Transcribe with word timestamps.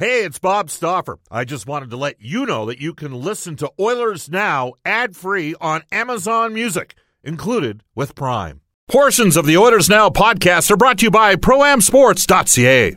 Hey, 0.00 0.24
it's 0.24 0.38
Bob 0.38 0.70
Stauffer. 0.70 1.18
I 1.30 1.44
just 1.44 1.66
wanted 1.66 1.90
to 1.90 1.98
let 1.98 2.22
you 2.22 2.46
know 2.46 2.64
that 2.64 2.80
you 2.80 2.94
can 2.94 3.12
listen 3.12 3.54
to 3.56 3.70
Oilers 3.78 4.30
Now 4.30 4.72
ad 4.82 5.14
free 5.14 5.54
on 5.60 5.82
Amazon 5.92 6.54
Music, 6.54 6.94
included 7.22 7.84
with 7.94 8.14
Prime. 8.14 8.62
Portions 8.88 9.36
of 9.36 9.44
the 9.44 9.58
Oilers 9.58 9.90
Now 9.90 10.08
podcast 10.08 10.70
are 10.70 10.78
brought 10.78 11.00
to 11.00 11.04
you 11.04 11.10
by 11.10 11.36
ProAmSports.ca. 11.36 12.96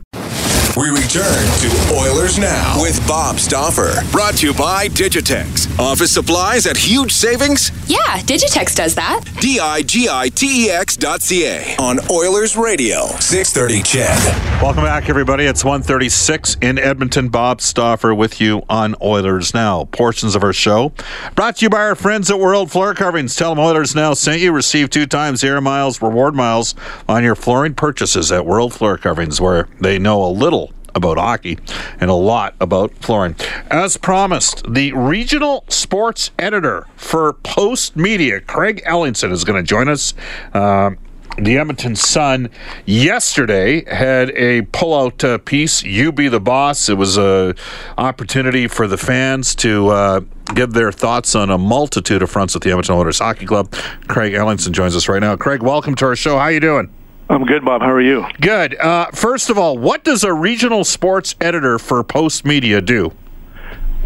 We 0.76 0.90
return 0.90 1.22
to 1.60 1.94
Oilers 1.96 2.36
Now 2.36 2.82
with 2.82 3.06
Bob 3.06 3.38
Stauffer. 3.38 3.92
Brought 4.10 4.34
to 4.38 4.48
you 4.48 4.54
by 4.54 4.88
Digitex. 4.88 5.78
Office 5.78 6.10
supplies 6.10 6.66
at 6.66 6.76
huge 6.76 7.12
savings? 7.12 7.70
Yeah, 7.88 8.18
Digitex 8.22 8.74
does 8.74 8.96
that. 8.96 9.20
D 9.40 9.60
I 9.60 9.82
G 9.82 10.08
I 10.10 10.30
T 10.30 10.66
E 10.66 10.70
X 10.70 10.96
dot 10.96 11.22
C 11.22 11.46
A 11.46 11.76
on 11.78 12.00
Oilers 12.10 12.56
Radio. 12.56 13.06
630 13.20 13.82
CHED. 13.82 14.60
Welcome 14.60 14.82
back, 14.82 15.08
everybody. 15.08 15.44
It's 15.44 15.64
136 15.64 16.56
in 16.60 16.78
Edmonton. 16.80 17.28
Bob 17.28 17.60
Stauffer 17.60 18.12
with 18.12 18.40
you 18.40 18.62
on 18.68 18.96
Oilers 19.00 19.54
Now. 19.54 19.84
Portions 19.84 20.34
of 20.34 20.42
our 20.42 20.52
show 20.52 20.92
brought 21.36 21.58
to 21.58 21.66
you 21.66 21.70
by 21.70 21.82
our 21.82 21.94
friends 21.94 22.32
at 22.32 22.40
World 22.40 22.72
Floor 22.72 22.94
Coverings. 22.94 23.36
Tell 23.36 23.54
them 23.54 23.62
Oilers 23.62 23.94
Now 23.94 24.12
sent 24.14 24.40
you. 24.40 24.50
Receive 24.50 24.90
two 24.90 25.06
times 25.06 25.44
air 25.44 25.60
miles, 25.60 26.02
reward 26.02 26.34
miles 26.34 26.74
on 27.08 27.22
your 27.22 27.36
flooring 27.36 27.74
purchases 27.74 28.32
at 28.32 28.44
World 28.44 28.74
Floor 28.74 28.98
Coverings, 28.98 29.40
where 29.40 29.68
they 29.80 30.00
know 30.00 30.24
a 30.24 30.26
little 30.26 30.63
about 30.94 31.18
hockey 31.18 31.58
and 32.00 32.10
a 32.10 32.14
lot 32.14 32.54
about 32.60 32.92
flooring. 32.96 33.36
As 33.70 33.96
promised, 33.96 34.62
the 34.72 34.92
regional 34.92 35.64
sports 35.68 36.30
editor 36.38 36.86
for 36.96 37.32
Postmedia, 37.32 38.46
Craig 38.46 38.82
Ellingson, 38.86 39.32
is 39.32 39.44
going 39.44 39.62
to 39.62 39.66
join 39.66 39.88
us. 39.88 40.14
Um, 40.52 40.98
the 41.36 41.58
Edmonton 41.58 41.96
Sun 41.96 42.48
yesterday 42.86 43.84
had 43.92 44.30
a 44.30 44.62
pullout 44.62 45.24
uh, 45.24 45.38
piece. 45.38 45.82
You 45.82 46.12
be 46.12 46.28
the 46.28 46.38
boss. 46.38 46.88
It 46.88 46.94
was 46.94 47.18
a 47.18 47.56
opportunity 47.98 48.68
for 48.68 48.86
the 48.86 48.96
fans 48.96 49.54
to 49.56 49.88
uh, 49.88 50.20
give 50.54 50.74
their 50.74 50.92
thoughts 50.92 51.34
on 51.34 51.50
a 51.50 51.58
multitude 51.58 52.22
of 52.22 52.30
fronts 52.30 52.54
at 52.54 52.62
the 52.62 52.70
Edmonton 52.70 52.94
Oilers 52.94 53.18
Hockey 53.18 53.46
Club. 53.46 53.72
Craig 54.06 54.32
Ellingson 54.32 54.70
joins 54.70 54.94
us 54.94 55.08
right 55.08 55.20
now. 55.20 55.34
Craig, 55.36 55.62
welcome 55.62 55.96
to 55.96 56.04
our 56.04 56.16
show. 56.16 56.36
How 56.36 56.44
are 56.44 56.52
you 56.52 56.60
doing? 56.60 56.92
I'm 57.28 57.44
good, 57.44 57.64
Bob. 57.64 57.80
How 57.80 57.90
are 57.90 58.00
you? 58.00 58.26
Good. 58.40 58.78
Uh, 58.78 59.06
first 59.12 59.48
of 59.50 59.58
all, 59.58 59.78
what 59.78 60.04
does 60.04 60.24
a 60.24 60.32
regional 60.32 60.84
sports 60.84 61.34
editor 61.40 61.78
for 61.78 62.04
Postmedia 62.04 62.84
do? 62.84 63.12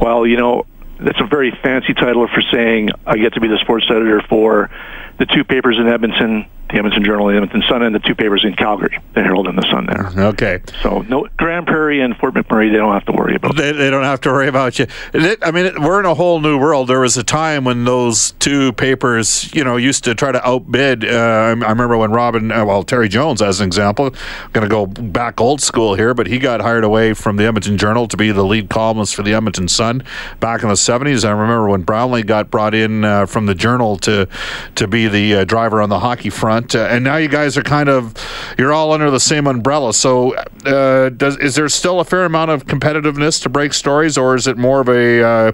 Well, 0.00 0.26
you 0.26 0.36
know, 0.36 0.66
that's 1.00 1.20
a 1.20 1.26
very 1.26 1.50
fancy 1.62 1.94
title 1.94 2.28
for 2.28 2.42
saying 2.52 2.90
I 3.06 3.16
get 3.16 3.34
to 3.34 3.40
be 3.40 3.48
the 3.48 3.58
sports 3.58 3.86
editor 3.90 4.22
for 4.28 4.70
the 5.18 5.26
two 5.26 5.42
papers 5.44 5.78
in 5.78 5.88
Edmonton, 5.88 6.46
the 6.68 6.76
Edmonton 6.76 7.04
Journal, 7.04 7.28
and 7.28 7.36
the 7.36 7.42
Edmonton 7.42 7.68
Sun, 7.68 7.82
and 7.82 7.94
the 7.94 8.00
two 8.00 8.14
papers 8.14 8.44
in 8.44 8.54
Calgary, 8.54 8.98
the 9.14 9.22
Herald 9.22 9.46
and 9.46 9.56
the 9.56 9.68
Sun. 9.70 9.86
There. 9.86 10.26
Okay. 10.28 10.60
So 10.82 11.00
no 11.02 11.26
Grande 11.36 11.66
Prairie 11.66 12.00
and 12.00 12.16
Fort 12.16 12.34
McMurray, 12.34 12.70
they 12.70 12.76
don't 12.76 12.92
have 12.92 13.06
to 13.06 13.12
worry 13.12 13.34
about. 13.34 13.56
They, 13.56 13.72
they 13.72 13.90
don't 13.90 14.04
have 14.04 14.20
to 14.22 14.30
worry 14.30 14.48
about 14.48 14.78
you. 14.78 14.86
It, 15.14 15.38
I 15.42 15.50
mean, 15.50 15.66
it, 15.66 15.78
we're 15.78 16.00
in 16.00 16.06
a 16.06 16.14
whole 16.14 16.40
new 16.40 16.58
world. 16.58 16.88
There 16.88 17.00
was 17.00 17.16
a 17.16 17.24
time 17.24 17.64
when 17.64 17.84
those 17.84 18.32
two 18.32 18.72
papers, 18.72 19.52
you 19.54 19.64
know, 19.64 19.76
used 19.76 20.04
to 20.04 20.14
try 20.14 20.32
to 20.32 20.46
outbid. 20.46 21.04
Uh, 21.04 21.08
I, 21.08 21.48
I 21.48 21.52
remember 21.52 21.96
when 21.96 22.10
Robin, 22.10 22.50
uh, 22.50 22.64
well, 22.64 22.82
Terry 22.82 23.08
Jones, 23.08 23.40
as 23.40 23.60
an 23.60 23.66
example, 23.66 24.06
I'm 24.06 24.52
going 24.52 24.68
to 24.68 24.70
go 24.70 24.86
back 24.86 25.40
old 25.40 25.60
school 25.60 25.94
here, 25.94 26.14
but 26.14 26.26
he 26.26 26.38
got 26.38 26.60
hired 26.60 26.84
away 26.84 27.14
from 27.14 27.36
the 27.36 27.44
Edmonton 27.44 27.78
Journal 27.78 28.08
to 28.08 28.16
be 28.16 28.30
the 28.32 28.44
lead 28.44 28.68
columnist 28.68 29.14
for 29.14 29.22
the 29.22 29.34
Edmonton 29.34 29.68
Sun 29.68 30.02
back 30.40 30.62
in 30.62 30.68
the 30.68 30.74
'70s. 30.74 31.24
I 31.24 31.30
remember 31.30 31.68
when 31.68 31.82
Brownlee 31.82 32.22
got 32.22 32.50
brought 32.50 32.74
in 32.74 33.04
uh, 33.04 33.26
from 33.26 33.46
the 33.46 33.54
Journal 33.54 33.96
to 33.98 34.28
to 34.74 34.86
be 34.86 35.08
the 35.08 35.34
uh, 35.34 35.44
driver 35.44 35.80
on 35.80 35.88
the 35.88 36.00
hockey 36.00 36.30
front, 36.30 36.57
uh, 36.74 36.86
and 36.90 37.04
now 37.04 37.16
you 37.16 37.28
guys 37.28 37.56
are 37.56 37.62
kind 37.62 37.88
of 37.88 38.14
you're 38.58 38.72
all 38.72 38.92
under 38.92 39.10
the 39.10 39.20
same 39.20 39.46
umbrella. 39.46 39.92
So, 39.92 40.34
uh, 40.66 41.10
does 41.10 41.36
is 41.38 41.54
there 41.54 41.68
still 41.68 42.00
a 42.00 42.04
fair 42.04 42.24
amount 42.24 42.50
of 42.50 42.66
competitiveness 42.66 43.42
to 43.42 43.48
break 43.48 43.72
stories, 43.72 44.18
or 44.18 44.34
is 44.34 44.46
it 44.46 44.56
more 44.56 44.80
of 44.80 44.88
a 44.88 45.22
uh, 45.22 45.52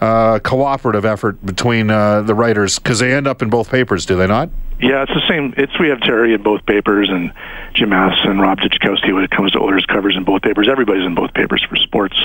uh, 0.00 0.38
cooperative 0.40 1.04
effort 1.04 1.44
between 1.44 1.90
uh, 1.90 2.22
the 2.22 2.34
writers 2.34 2.78
because 2.78 2.98
they 2.98 3.12
end 3.12 3.26
up 3.26 3.42
in 3.42 3.50
both 3.50 3.70
papers, 3.70 4.06
do 4.06 4.16
they 4.16 4.26
not? 4.26 4.50
Yeah, 4.80 5.04
it's 5.04 5.14
the 5.14 5.26
same. 5.28 5.54
It's 5.56 5.78
we 5.78 5.88
have 5.90 6.00
Terry 6.00 6.34
in 6.34 6.42
both 6.42 6.66
papers 6.66 7.08
and 7.08 7.32
Jim 7.72 7.92
and 7.92 8.40
Rob 8.40 8.58
Tychkowski 8.58 9.14
when 9.14 9.22
it 9.22 9.30
comes 9.30 9.52
to 9.52 9.60
Oilers 9.60 9.86
covers 9.86 10.16
in 10.16 10.24
both 10.24 10.42
papers. 10.42 10.68
Everybody's 10.68 11.06
in 11.06 11.14
both 11.14 11.32
papers 11.34 11.64
for 11.68 11.76
sports. 11.76 12.20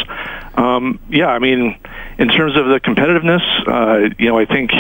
Um, 0.56 1.00
yeah, 1.10 1.28
I 1.28 1.38
mean, 1.38 1.78
in 2.18 2.30
terms 2.30 2.58
of 2.58 2.66
the 2.66 2.80
competitiveness, 2.80 3.44
uh, 3.68 4.16
you 4.18 4.28
know, 4.28 4.40
I 4.40 4.46
think 4.46 4.72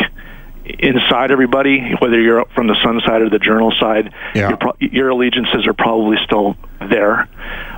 inside 0.79 1.31
everybody, 1.31 1.93
whether 1.99 2.19
you're 2.19 2.45
from 2.55 2.67
the 2.67 2.75
Sun 2.83 3.01
side 3.05 3.21
or 3.21 3.29
the 3.29 3.39
Journal 3.39 3.71
side, 3.79 4.13
Yeah. 4.35 4.49
your, 4.49 4.57
pro- 4.57 4.73
your 4.79 5.09
allegiances 5.09 5.65
are 5.67 5.73
probably 5.73 6.17
still 6.25 6.55
there. 6.79 7.27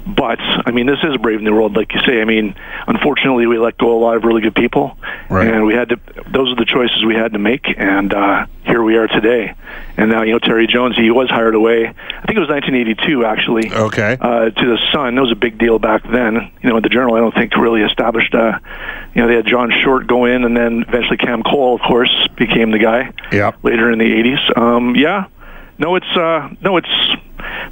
But 0.07 0.39
I 0.39 0.71
mean, 0.71 0.87
this 0.87 0.99
is 1.03 1.13
a 1.15 1.19
brave 1.19 1.41
new 1.41 1.53
world, 1.53 1.75
like 1.75 1.93
you 1.93 1.99
say. 2.01 2.21
I 2.21 2.25
mean, 2.25 2.55
unfortunately, 2.87 3.45
we 3.47 3.57
let 3.59 3.77
go 3.77 3.95
a 3.95 3.99
lot 3.99 4.15
of 4.15 4.23
really 4.23 4.41
good 4.41 4.55
people, 4.55 4.97
Right. 5.29 5.47
and 5.47 5.65
we 5.65 5.73
had 5.75 5.89
to. 5.89 5.99
Those 6.31 6.51
are 6.51 6.55
the 6.55 6.65
choices 6.65 7.03
we 7.05 7.13
had 7.15 7.33
to 7.33 7.39
make, 7.39 7.65
and 7.77 8.11
uh, 8.13 8.45
here 8.65 8.81
we 8.81 8.95
are 8.97 9.07
today. 9.07 9.53
And 9.97 10.09
now, 10.09 10.23
you 10.23 10.31
know, 10.31 10.39
Terry 10.39 10.65
Jones, 10.67 10.95
he 10.95 11.11
was 11.11 11.29
hired 11.29 11.53
away. 11.53 11.85
I 11.87 12.21
think 12.25 12.37
it 12.37 12.39
was 12.39 12.49
1982, 12.49 13.25
actually 13.25 13.71
Okay. 13.71 14.17
uh, 14.19 14.49
to 14.49 14.65
the 14.65 14.77
Sun. 14.91 15.15
That 15.15 15.21
was 15.21 15.31
a 15.31 15.35
big 15.35 15.57
deal 15.59 15.77
back 15.79 16.01
then. 16.09 16.49
You 16.63 16.69
know, 16.69 16.79
the 16.79 16.89
Journal, 16.89 17.15
I 17.15 17.19
don't 17.19 17.33
think 17.35 17.55
really 17.57 17.81
established. 17.81 18.33
Uh, 18.33 18.57
you 19.13 19.21
know, 19.21 19.27
they 19.27 19.35
had 19.35 19.45
John 19.45 19.69
Short 19.83 20.07
go 20.07 20.25
in, 20.25 20.43
and 20.43 20.55
then 20.57 20.85
eventually 20.87 21.17
Cam 21.17 21.43
Cole, 21.43 21.75
of 21.75 21.81
course, 21.81 22.27
became 22.37 22.71
the 22.71 22.79
guy. 22.79 23.11
Yeah. 23.31 23.51
Later 23.63 23.91
in 23.91 23.99
the 23.99 24.05
'80s. 24.11 24.57
Um, 24.57 24.95
yeah. 24.95 25.25
No, 25.77 25.95
it's 25.95 26.17
uh, 26.17 26.49
no, 26.61 26.77
it's. 26.77 26.89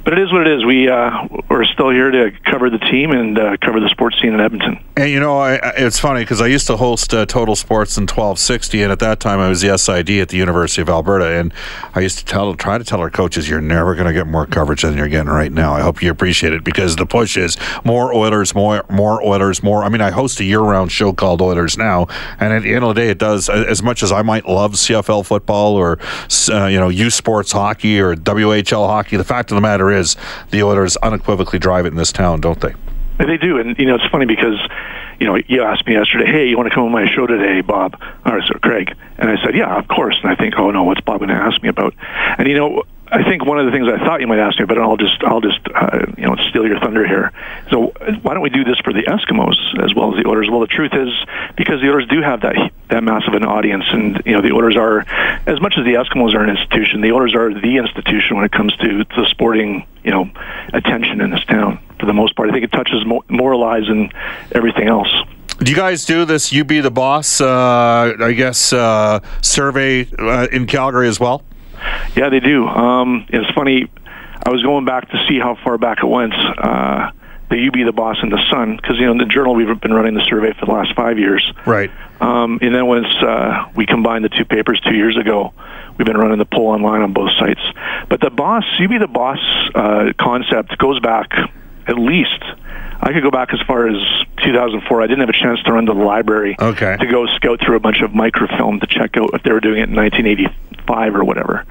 But 0.04 0.18
it 0.18 0.20
is 0.20 0.32
what 0.32 0.46
it 0.46 0.58
is. 0.58 0.64
We 0.64 0.88
uh, 0.88 1.28
we're 1.50 1.64
still 1.64 1.90
here 1.90 2.10
to 2.10 2.30
cover 2.44 2.70
the 2.70 2.78
team 2.78 3.10
and 3.10 3.38
uh, 3.38 3.56
cover 3.60 3.80
the 3.80 3.88
sports 3.88 4.20
scene 4.20 4.32
in 4.32 4.40
Edmonton. 4.40 4.82
And 4.96 5.10
you 5.10 5.20
know, 5.20 5.38
I, 5.38 5.56
it's 5.76 5.98
funny 5.98 6.20
because 6.20 6.40
I 6.40 6.46
used 6.46 6.66
to 6.68 6.76
host 6.76 7.12
uh, 7.12 7.26
Total 7.26 7.54
Sports 7.54 7.96
in 7.96 8.02
1260, 8.02 8.82
and 8.82 8.92
at 8.92 9.00
that 9.00 9.20
time 9.20 9.38
I 9.38 9.48
was 9.48 9.60
the 9.60 9.76
SID 9.76 10.10
at 10.10 10.30
the 10.30 10.36
University 10.36 10.80
of 10.80 10.88
Alberta, 10.88 11.38
and 11.38 11.52
I 11.94 12.00
used 12.00 12.18
to 12.18 12.24
tell, 12.24 12.54
try 12.54 12.78
to 12.78 12.84
tell 12.84 13.00
our 13.00 13.10
coaches, 13.10 13.48
"You're 13.48 13.60
never 13.60 13.94
going 13.94 14.06
to 14.06 14.12
get 14.12 14.26
more 14.26 14.46
coverage 14.46 14.82
than 14.82 14.96
you're 14.96 15.08
getting 15.08 15.30
right 15.30 15.52
now." 15.52 15.74
I 15.74 15.82
hope 15.82 16.02
you 16.02 16.10
appreciate 16.10 16.52
it 16.52 16.64
because 16.64 16.96
the 16.96 17.06
push 17.06 17.36
is 17.36 17.56
more 17.84 18.14
Oilers, 18.14 18.54
more 18.54 18.84
more 18.88 19.22
Oilers, 19.22 19.62
more. 19.62 19.84
I 19.84 19.88
mean, 19.88 20.00
I 20.00 20.10
host 20.10 20.40
a 20.40 20.44
year-round 20.44 20.90
show 20.90 21.12
called 21.12 21.42
Oilers 21.42 21.76
Now, 21.76 22.06
and 22.40 22.52
at 22.52 22.62
the 22.62 22.74
end 22.74 22.84
of 22.84 22.94
the 22.94 23.00
day, 23.02 23.10
it 23.10 23.18
does 23.18 23.48
as 23.48 23.82
much 23.82 24.02
as 24.02 24.10
I 24.10 24.22
might 24.22 24.46
love 24.46 24.72
CFL 24.72 25.26
football 25.26 25.74
or 25.74 25.98
uh, 26.50 26.66
you 26.66 26.78
know 26.78 26.88
U 26.88 27.10
Sports 27.10 27.52
hockey 27.52 28.00
or 28.00 28.14
WHL 28.14 28.86
hockey. 28.86 29.16
The 29.16 29.24
fact 29.24 29.50
of 29.50 29.57
the 29.58 29.62
matter 29.62 29.90
is, 29.90 30.16
the 30.50 30.62
Oilers 30.62 30.96
unequivocally 30.98 31.58
drive 31.58 31.84
it 31.84 31.88
in 31.88 31.96
this 31.96 32.12
town, 32.12 32.40
don't 32.40 32.60
they? 32.60 32.74
They 33.18 33.36
do, 33.36 33.58
and 33.58 33.76
you 33.76 33.86
know 33.86 33.96
it's 33.96 34.06
funny 34.06 34.26
because 34.26 34.56
you 35.18 35.26
know 35.26 35.36
you 35.48 35.62
asked 35.62 35.84
me 35.84 35.94
yesterday, 35.94 36.26
hey, 36.26 36.48
you 36.48 36.56
want 36.56 36.68
to 36.68 36.74
come 36.74 36.84
on 36.84 36.92
my 36.92 37.10
show 37.10 37.26
today, 37.26 37.60
Bob? 37.60 38.00
Or 38.24 38.40
so 38.42 38.54
Craig, 38.62 38.94
and 39.18 39.28
I 39.28 39.42
said, 39.42 39.56
yeah, 39.56 39.76
of 39.76 39.88
course. 39.88 40.16
And 40.22 40.30
I 40.30 40.36
think, 40.36 40.54
oh 40.56 40.70
no, 40.70 40.84
what's 40.84 41.00
Bob 41.00 41.18
going 41.18 41.30
to 41.30 41.34
ask 41.34 41.60
me 41.60 41.68
about? 41.68 41.94
And 42.38 42.46
you 42.46 42.54
know, 42.54 42.84
I 43.10 43.24
think 43.24 43.44
one 43.44 43.58
of 43.58 43.66
the 43.66 43.72
things 43.72 43.88
I 43.88 43.98
thought 43.98 44.20
you 44.20 44.26
might 44.26 44.38
ask 44.38 44.58
me, 44.58 44.66
but 44.66 44.78
I'll 44.78 44.96
just 44.96 45.22
I'll 45.24 45.40
just 45.40 45.60
uh, 45.74 46.06
you 46.16 46.24
know 46.24 46.36
steal 46.50 46.66
your 46.66 46.78
thunder 46.78 47.06
here. 47.06 47.32
So 47.70 47.92
why 48.22 48.34
don't 48.34 48.42
we 48.42 48.50
do 48.50 48.64
this 48.64 48.78
for 48.80 48.92
the 48.92 49.02
Eskimos 49.02 49.56
as 49.82 49.94
well 49.94 50.14
as 50.14 50.22
the 50.22 50.28
Oilers? 50.28 50.50
Well, 50.50 50.60
the 50.60 50.66
truth 50.66 50.92
is 50.92 51.08
because 51.56 51.80
the 51.80 51.88
Oilers 51.88 52.06
do 52.08 52.20
have 52.20 52.42
that 52.42 52.72
that 52.88 53.02
massive 53.02 53.34
an 53.34 53.44
audience, 53.44 53.84
and 53.90 54.22
you 54.26 54.32
know 54.32 54.42
the 54.42 54.52
Oilers 54.52 54.76
are 54.76 55.00
as 55.46 55.60
much 55.60 55.74
as 55.78 55.84
the 55.84 55.94
Eskimos 55.94 56.34
are 56.34 56.42
an 56.42 56.50
institution, 56.50 57.00
the 57.00 57.12
Oilers 57.12 57.34
are 57.34 57.52
the 57.52 57.76
institution 57.76 58.36
when 58.36 58.44
it 58.44 58.52
comes 58.52 58.76
to 58.76 59.04
the 59.04 59.26
sporting 59.30 59.86
you 60.04 60.10
know 60.10 60.30
attention 60.72 61.20
in 61.20 61.30
this 61.30 61.44
town 61.46 61.78
for 61.98 62.06
the 62.06 62.14
most 62.14 62.36
part. 62.36 62.50
I 62.50 62.52
think 62.52 62.64
it 62.64 62.72
touches 62.72 63.04
mo- 63.06 63.24
more 63.28 63.56
lives 63.56 63.88
than 63.88 64.10
everything 64.52 64.88
else. 64.88 65.10
Do 65.60 65.72
you 65.72 65.76
guys 65.76 66.04
do 66.04 66.24
this? 66.24 66.52
You 66.52 66.64
be 66.64 66.80
the 66.80 66.90
boss. 66.90 67.40
Uh, 67.40 68.14
I 68.20 68.32
guess 68.32 68.72
uh, 68.72 69.20
survey 69.42 70.06
uh, 70.16 70.46
in 70.52 70.66
Calgary 70.66 71.08
as 71.08 71.18
well. 71.18 71.42
Yeah, 72.16 72.28
they 72.30 72.40
do. 72.40 72.66
Um, 72.66 73.26
it's 73.28 73.50
funny. 73.54 73.90
I 74.44 74.50
was 74.50 74.62
going 74.62 74.84
back 74.84 75.10
to 75.10 75.26
see 75.28 75.38
how 75.38 75.56
far 75.64 75.78
back 75.78 75.98
it 76.02 76.06
went. 76.06 76.32
Uh, 76.34 77.10
the 77.50 77.56
You 77.56 77.70
Be 77.70 77.82
the 77.82 77.92
Boss 77.92 78.18
and 78.20 78.30
the 78.30 78.42
Sun, 78.50 78.76
because 78.76 78.98
you 78.98 79.06
know 79.06 79.12
in 79.12 79.18
the 79.18 79.24
Journal 79.24 79.54
we've 79.54 79.80
been 79.80 79.92
running 79.94 80.14
the 80.14 80.24
survey 80.28 80.52
for 80.52 80.66
the 80.66 80.72
last 80.72 80.94
five 80.94 81.18
years. 81.18 81.50
Right. 81.66 81.90
Um, 82.20 82.58
and 82.60 82.74
then 82.74 82.86
once 82.86 83.06
uh, 83.22 83.70
we 83.74 83.86
combined 83.86 84.24
the 84.24 84.28
two 84.28 84.44
papers 84.44 84.80
two 84.80 84.94
years 84.94 85.16
ago, 85.16 85.54
we've 85.96 86.06
been 86.06 86.16
running 86.18 86.38
the 86.38 86.44
poll 86.44 86.68
online 86.68 87.00
on 87.00 87.12
both 87.14 87.30
sites. 87.38 87.60
But 88.08 88.20
the 88.20 88.30
boss, 88.30 88.64
you 88.78 88.88
be 88.88 88.98
the 88.98 89.06
boss 89.06 89.38
uh, 89.74 90.12
concept 90.18 90.76
goes 90.78 91.00
back 91.00 91.30
at 91.86 91.98
least. 91.98 92.42
I 93.00 93.12
could 93.12 93.22
go 93.22 93.30
back 93.30 93.54
as 93.54 93.60
far 93.66 93.86
as 93.86 93.96
2004. 94.44 95.00
I 95.02 95.06
didn't 95.06 95.20
have 95.20 95.28
a 95.28 95.32
chance 95.32 95.62
to 95.62 95.72
run 95.72 95.86
to 95.86 95.94
the 95.94 96.00
library 96.02 96.56
Okay. 96.60 96.96
to 96.98 97.06
go 97.06 97.26
scout 97.36 97.60
through 97.64 97.76
a 97.76 97.80
bunch 97.80 98.02
of 98.02 98.12
microfilm 98.12 98.80
to 98.80 98.86
check 98.88 99.16
out 99.16 99.30
if 99.34 99.42
they 99.44 99.52
were 99.52 99.60
doing 99.60 99.80
it 99.80 99.88
in 99.88 99.94
1985 100.88 101.14
or 101.14 101.24
whatever. 101.24 101.64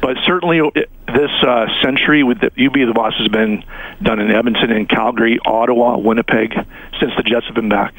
But 0.00 0.16
certainly 0.26 0.60
this 0.74 1.30
uh, 1.42 1.66
century 1.82 2.22
with 2.22 2.40
the 2.40 2.50
Be 2.50 2.84
the 2.84 2.92
Boss 2.94 3.14
has 3.18 3.28
been 3.28 3.64
done 4.02 4.20
in 4.20 4.30
Edmonton 4.30 4.70
and 4.70 4.88
Calgary, 4.88 5.38
Ottawa, 5.44 5.98
Winnipeg 5.98 6.54
since 6.98 7.12
the 7.16 7.22
Jets 7.22 7.46
have 7.46 7.54
been 7.54 7.68
back 7.68 7.94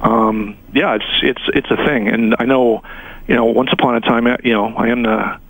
um, 0.00 0.56
yeah, 0.72 0.94
it's 0.94 1.04
it's 1.22 1.42
it's 1.48 1.70
a 1.70 1.76
thing, 1.76 2.08
and 2.08 2.36
I 2.38 2.44
know, 2.44 2.82
you 3.26 3.34
know, 3.34 3.46
once 3.46 3.70
upon 3.72 3.96
a 3.96 4.00
time, 4.00 4.26
you 4.44 4.52
know, 4.52 4.66
I 4.66 4.88
am 4.88 5.02
the 5.02 5.40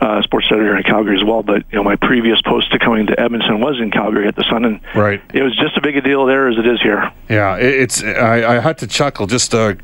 uh, 0.00 0.22
sports 0.22 0.46
editor 0.50 0.76
in 0.76 0.82
Calgary 0.82 1.16
as 1.18 1.24
well. 1.24 1.42
But 1.42 1.64
you 1.70 1.76
know, 1.76 1.84
my 1.84 1.96
previous 1.96 2.40
post 2.42 2.70
to 2.72 2.78
coming 2.78 3.06
to 3.06 3.18
Edmonton 3.18 3.60
was 3.60 3.78
in 3.80 3.90
Calgary 3.90 4.28
at 4.28 4.36
the 4.36 4.44
Sun, 4.44 4.64
and 4.64 4.80
right. 4.94 5.20
it 5.32 5.42
was 5.42 5.56
just 5.56 5.76
as 5.76 5.82
big 5.82 5.96
a 5.96 6.00
deal 6.00 6.26
there 6.26 6.48
as 6.48 6.58
it 6.58 6.66
is 6.66 6.80
here. 6.80 7.10
Yeah, 7.28 7.56
it's. 7.56 8.02
I, 8.02 8.56
I 8.56 8.60
had 8.60 8.78
to 8.78 8.86
chuckle. 8.86 9.26
Just 9.26 9.54
uh, 9.54 9.74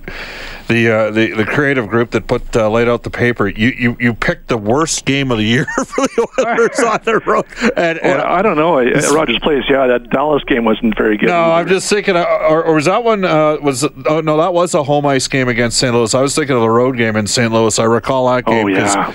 the 0.68 0.90
uh, 0.90 1.10
the 1.10 1.32
the 1.32 1.44
creative 1.44 1.88
group 1.88 2.10
that 2.12 2.26
put 2.26 2.54
uh, 2.56 2.68
laid 2.68 2.88
out 2.88 3.02
the 3.02 3.10
paper. 3.10 3.48
You, 3.48 3.72
you 3.76 3.96
you 4.00 4.14
picked 4.14 4.48
the 4.48 4.58
worst 4.58 5.04
game 5.04 5.30
of 5.30 5.38
the 5.38 5.44
year 5.44 5.66
for 5.76 6.06
the 6.06 6.28
Oilers 6.38 6.80
on 6.80 7.00
the 7.04 7.18
road. 7.26 7.44
And, 7.76 7.98
and 7.98 8.18
well, 8.18 8.26
I 8.26 8.42
don't 8.42 8.56
know. 8.56 8.78
At 8.78 9.10
Rogers 9.10 9.38
Place, 9.40 9.64
yeah, 9.68 9.86
that 9.86 10.10
Dallas 10.10 10.42
game 10.44 10.64
wasn't 10.64 10.96
very 10.96 11.16
good. 11.16 11.26
No, 11.26 11.40
either. 11.40 11.52
I'm 11.52 11.68
just 11.68 11.88
thinking. 11.88 12.16
Uh, 12.16 12.22
or, 12.22 12.64
or 12.64 12.74
was 12.74 12.86
that 12.86 13.04
one? 13.04 13.24
Uh, 13.24 13.58
was 13.62 13.84
oh 14.06 14.20
no, 14.20 14.36
that 14.38 14.54
was 14.54 14.74
a 14.74 14.82
home 14.82 15.06
ice 15.06 15.28
game 15.28 15.48
against 15.48 15.78
St. 15.78 15.94
Louis. 15.94 16.14
I 16.14 16.20
was 16.20 16.34
thinking 16.34 16.56
of 16.56 16.62
the 16.62 16.70
road 16.70 16.96
game 16.96 17.16
in 17.16 17.26
St. 17.26 17.52
Louis. 17.52 17.78
I 17.78 17.84
recall 17.84 18.32
that 18.32 18.46
game. 18.46 18.66
Oh 18.66 18.68
yeah. 18.68 19.12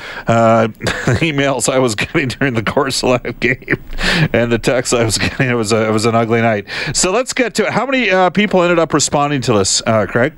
Emails 1.21 1.71
I 1.71 1.79
was 1.79 1.95
getting 1.95 2.27
during 2.27 2.53
the 2.53 2.63
course 2.63 3.03
of 3.03 3.21
that 3.23 3.39
game, 3.39 3.83
and 4.33 4.51
the 4.51 4.59
texts 4.59 4.93
I 4.93 5.03
was 5.03 5.17
getting. 5.17 5.49
It 5.49 5.55
was 5.55 5.71
a, 5.71 5.87
it 5.87 5.91
was 5.91 6.05
an 6.05 6.15
ugly 6.15 6.41
night. 6.41 6.67
So 6.93 7.11
let's 7.11 7.33
get 7.33 7.55
to 7.55 7.67
it. 7.67 7.73
How 7.73 7.85
many 7.85 8.09
uh, 8.09 8.29
people 8.29 8.61
ended 8.61 8.79
up 8.79 8.93
responding 8.93 9.41
to 9.41 9.53
this, 9.53 9.81
uh, 9.85 10.05
Craig? 10.07 10.33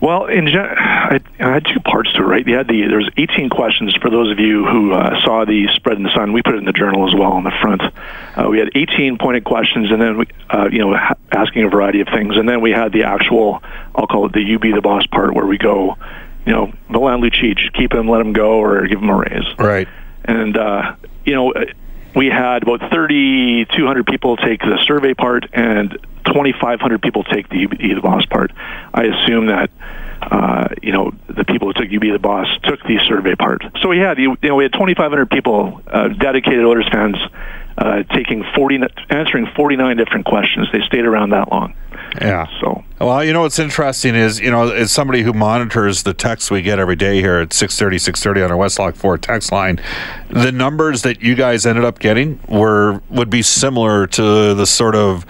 Well, 0.00 0.26
in 0.26 0.48
gen- 0.48 0.58
I, 0.58 1.18
I 1.40 1.54
had 1.54 1.64
two 1.64 1.80
parts 1.80 2.12
to 2.12 2.18
it, 2.18 2.26
right? 2.26 2.46
You 2.46 2.56
had 2.56 2.68
the 2.68 2.86
there 2.88 2.98
was 2.98 3.08
18 3.16 3.48
questions 3.48 3.94
for 3.96 4.10
those 4.10 4.30
of 4.30 4.38
you 4.38 4.66
who 4.66 4.92
uh, 4.92 5.18
saw 5.24 5.46
the 5.46 5.66
spread 5.74 5.96
in 5.96 6.02
the 6.02 6.14
sun. 6.14 6.34
We 6.34 6.42
put 6.42 6.56
it 6.56 6.58
in 6.58 6.66
the 6.66 6.74
journal 6.74 7.08
as 7.08 7.14
well 7.14 7.32
on 7.32 7.44
the 7.44 7.52
front. 7.62 7.80
Uh, 8.36 8.48
we 8.50 8.58
had 8.58 8.68
18 8.74 9.16
pointed 9.16 9.44
questions, 9.44 9.90
and 9.90 10.02
then 10.02 10.18
we, 10.18 10.26
uh, 10.50 10.68
you 10.70 10.80
know, 10.80 10.94
ha- 10.94 11.14
asking 11.32 11.64
a 11.64 11.70
variety 11.70 12.02
of 12.02 12.08
things, 12.08 12.36
and 12.36 12.46
then 12.46 12.60
we 12.60 12.70
had 12.70 12.92
the 12.92 13.04
actual, 13.04 13.62
I'll 13.94 14.06
call 14.06 14.26
it 14.26 14.32
the 14.32 14.42
"you 14.42 14.58
be 14.58 14.72
the 14.72 14.82
boss" 14.82 15.06
part, 15.06 15.32
where 15.32 15.46
we 15.46 15.56
go, 15.56 15.96
you 16.46 16.52
know, 16.52 16.72
Milan 16.88 17.20
Lucic, 17.20 17.72
keep 17.74 17.92
him, 17.92 18.08
let 18.08 18.20
him 18.20 18.32
go, 18.32 18.60
or 18.60 18.86
give 18.86 18.98
him 18.98 19.08
a 19.08 19.16
raise. 19.16 19.58
Right. 19.58 19.88
And 20.24 20.56
uh, 20.56 20.96
you 21.24 21.34
know, 21.34 21.54
we 22.14 22.26
had 22.26 22.62
about 22.62 22.80
3,200 22.90 24.06
people 24.06 24.36
take 24.36 24.60
the 24.60 24.78
survey 24.86 25.14
part, 25.14 25.46
and 25.52 25.92
2,500 26.26 27.02
people 27.02 27.24
take 27.24 27.48
the 27.48 27.58
"You 27.58 27.68
the 27.68 28.00
boss" 28.00 28.24
part. 28.26 28.52
I 28.92 29.04
assume 29.04 29.46
that 29.46 29.70
uh, 30.22 30.68
you 30.82 30.92
know 30.92 31.12
the 31.28 31.44
people 31.44 31.68
who 31.68 31.74
took 31.74 31.90
"You 31.90 32.00
Be 32.00 32.10
the 32.10 32.18
Boss" 32.18 32.46
took 32.62 32.82
the 32.82 32.98
survey 33.06 33.34
part. 33.34 33.62
So 33.82 33.88
we 33.88 33.98
had 33.98 34.18
you 34.18 34.36
know 34.42 34.56
we 34.56 34.64
had 34.64 34.72
2,500 34.72 35.30
people, 35.30 35.82
uh, 35.86 36.08
dedicated 36.08 36.64
Oilers 36.64 36.88
fans, 36.90 37.16
uh, 37.76 38.02
taking 38.14 38.44
40 38.54 38.80
answering 39.10 39.46
49 39.54 39.96
different 39.96 40.26
questions. 40.26 40.68
They 40.72 40.80
stayed 40.82 41.04
around 41.04 41.30
that 41.30 41.50
long. 41.50 41.74
Yeah. 42.20 42.46
So. 42.60 42.84
Well, 43.00 43.24
you 43.24 43.32
know 43.32 43.40
what's 43.40 43.58
interesting 43.58 44.14
is 44.14 44.38
you 44.38 44.52
know 44.52 44.70
as 44.70 44.92
somebody 44.92 45.22
who 45.22 45.32
monitors 45.32 46.04
the 46.04 46.14
texts 46.14 46.48
we 46.48 46.62
get 46.62 46.78
every 46.78 46.94
day 46.94 47.20
here 47.20 47.38
at 47.38 47.48
6:30 47.48 47.96
6:30 47.96 48.44
on 48.44 48.52
our 48.52 48.56
Westlock 48.56 48.94
Ford 48.94 49.20
text 49.20 49.50
line, 49.50 49.80
the 50.30 50.52
numbers 50.52 51.02
that 51.02 51.20
you 51.20 51.34
guys 51.34 51.66
ended 51.66 51.84
up 51.84 51.98
getting 51.98 52.38
were 52.48 53.02
would 53.10 53.30
be 53.30 53.42
similar 53.42 54.06
to 54.06 54.54
the 54.54 54.64
sort 54.64 54.94
of 54.94 55.26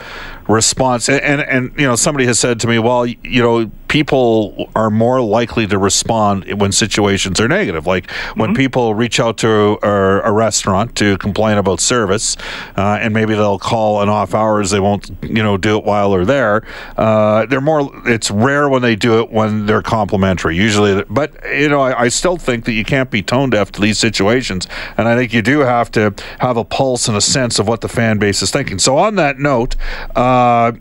response 0.49 1.09
and, 1.09 1.21
and, 1.23 1.41
and 1.41 1.81
you 1.81 1.87
know 1.87 1.97
somebody 1.97 2.27
has 2.27 2.39
said 2.39 2.61
to 2.61 2.67
me 2.67 2.79
well 2.79 3.07
you 3.07 3.43
know 3.43 3.71
people 3.89 4.69
are 4.75 4.91
more 4.91 5.21
likely 5.21 5.67
to 5.67 5.79
respond 5.79 6.61
when 6.61 6.71
situations 6.71 7.41
are 7.41 7.49
negative 7.49 7.87
like 7.87 8.11
when 8.35 8.51
mm-hmm. 8.51 8.57
people 8.57 8.95
reach 8.95 9.19
out 9.19 9.39
to 9.39 9.79
a, 9.83 10.21
a, 10.25 10.33
restaurant 10.33 10.95
to 10.97 11.17
complain 11.19 11.57
about 11.57 11.81
service 11.81 12.37
uh, 12.77 12.99
and 13.01 13.15
maybe 13.15 13.35
they'll 13.35 13.59
call 13.59 14.03
an 14.03 14.09
off 14.09 14.35
hours 14.35 14.71
they 14.71 14.81
won't 14.81 15.11
you 15.23 15.43
know 15.43 15.57
do 15.57 15.79
it 15.79 15.85
while 15.85 16.11
they're 16.11 16.27
there 16.27 16.63
uh, 16.99 17.47
they're 17.55 17.61
more 17.61 17.89
it's 18.05 18.33
rare 18.33 18.69
when 18.69 18.83
they 18.83 18.97
do 18.97 19.21
it 19.21 19.31
when 19.31 19.67
they're 19.67 19.81
complimentary. 19.81 20.57
Usually 20.57 21.05
but 21.09 21.33
you 21.53 21.69
know 21.69 21.81
I, 21.81 22.03
I 22.03 22.09
still 22.09 22.37
think 22.37 22.65
that 22.65 22.73
you 22.73 22.85
can't 22.85 23.13
be 23.13 23.23
tone 23.23 23.51
deaf 23.51 23.71
to 23.73 23.81
these 23.81 23.97
situations 23.97 24.67
and 24.97 25.07
I 25.07 25.15
think 25.15 25.33
you 25.33 25.41
do 25.41 25.61
have 25.61 25.89
to 25.93 26.13
have 26.41 26.57
a 26.57 26.65
pulse 26.65 27.07
and 27.07 27.17
a 27.17 27.21
sense 27.21 27.61
of 27.61 27.69
what 27.69 27.81
the 27.81 27.89
fan 27.89 28.19
base 28.19 28.43
is 28.43 28.51
thinking. 28.51 28.81
So 28.81 28.99
on 28.99 29.15
that 29.17 29.39
note 29.39 29.77
uh, 30.17 30.73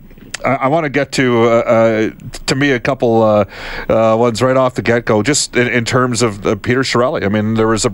I, 0.44 0.54
I 0.54 0.66
want 0.68 0.84
to 0.84 0.90
get 0.90 1.12
to 1.12 1.44
uh, 1.44 1.48
uh, 1.48 2.10
to 2.46 2.54
me 2.54 2.70
a 2.70 2.80
couple 2.80 3.22
uh, 3.22 3.44
uh, 3.88 4.16
ones 4.18 4.42
right 4.42 4.56
off 4.56 4.74
the 4.74 4.82
get 4.82 5.04
go, 5.04 5.22
just 5.22 5.56
in, 5.56 5.68
in 5.68 5.84
terms 5.84 6.22
of 6.22 6.42
Peter 6.62 6.80
Chiarelli. 6.80 7.24
I 7.24 7.28
mean, 7.28 7.54
there 7.54 7.68
was 7.68 7.84
a. 7.84 7.92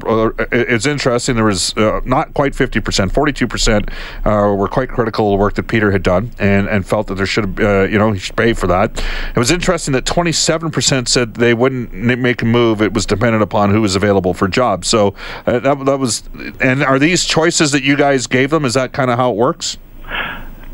it's 0.52 0.86
interesting. 0.86 1.36
There 1.36 1.44
was 1.44 1.74
not 1.76 2.34
quite 2.34 2.54
fifty 2.54 2.80
percent, 2.80 3.12
forty 3.12 3.32
two 3.32 3.46
percent 3.46 3.90
were 4.24 4.68
quite 4.68 4.88
critical 4.88 5.28
of 5.28 5.38
the 5.38 5.42
work 5.42 5.54
that 5.54 5.68
Peter 5.68 5.90
had 5.90 6.02
done, 6.02 6.30
and, 6.38 6.68
and 6.68 6.86
felt 6.86 7.06
that 7.08 7.14
there 7.14 7.26
should 7.26 7.58
you 7.58 7.98
know, 7.98 8.12
he 8.12 8.18
should 8.18 8.36
pay 8.36 8.52
for 8.52 8.66
that. 8.66 9.02
It 9.34 9.38
was 9.38 9.50
interesting 9.50 9.92
that 9.92 10.06
twenty 10.06 10.32
seven 10.32 10.70
percent 10.70 11.08
said 11.08 11.34
they 11.34 11.54
wouldn't 11.54 11.92
make 11.92 12.42
a 12.42 12.46
move. 12.46 12.82
It 12.82 12.92
was 12.92 13.06
dependent 13.06 13.42
upon 13.42 13.70
who 13.70 13.80
was 13.80 13.96
available 13.96 14.34
for 14.34 14.48
jobs. 14.48 14.88
So 14.88 15.14
that 15.44 15.62
that 15.62 15.98
was. 15.98 16.22
And 16.60 16.82
are 16.82 16.98
these 16.98 17.24
choices 17.24 17.72
that 17.72 17.82
you 17.82 17.96
guys 17.96 18.26
gave 18.26 18.50
them? 18.50 18.64
Is 18.64 18.74
that 18.74 18.92
kind 18.92 19.10
of 19.10 19.18
how 19.18 19.30
it 19.30 19.36
works? 19.36 19.78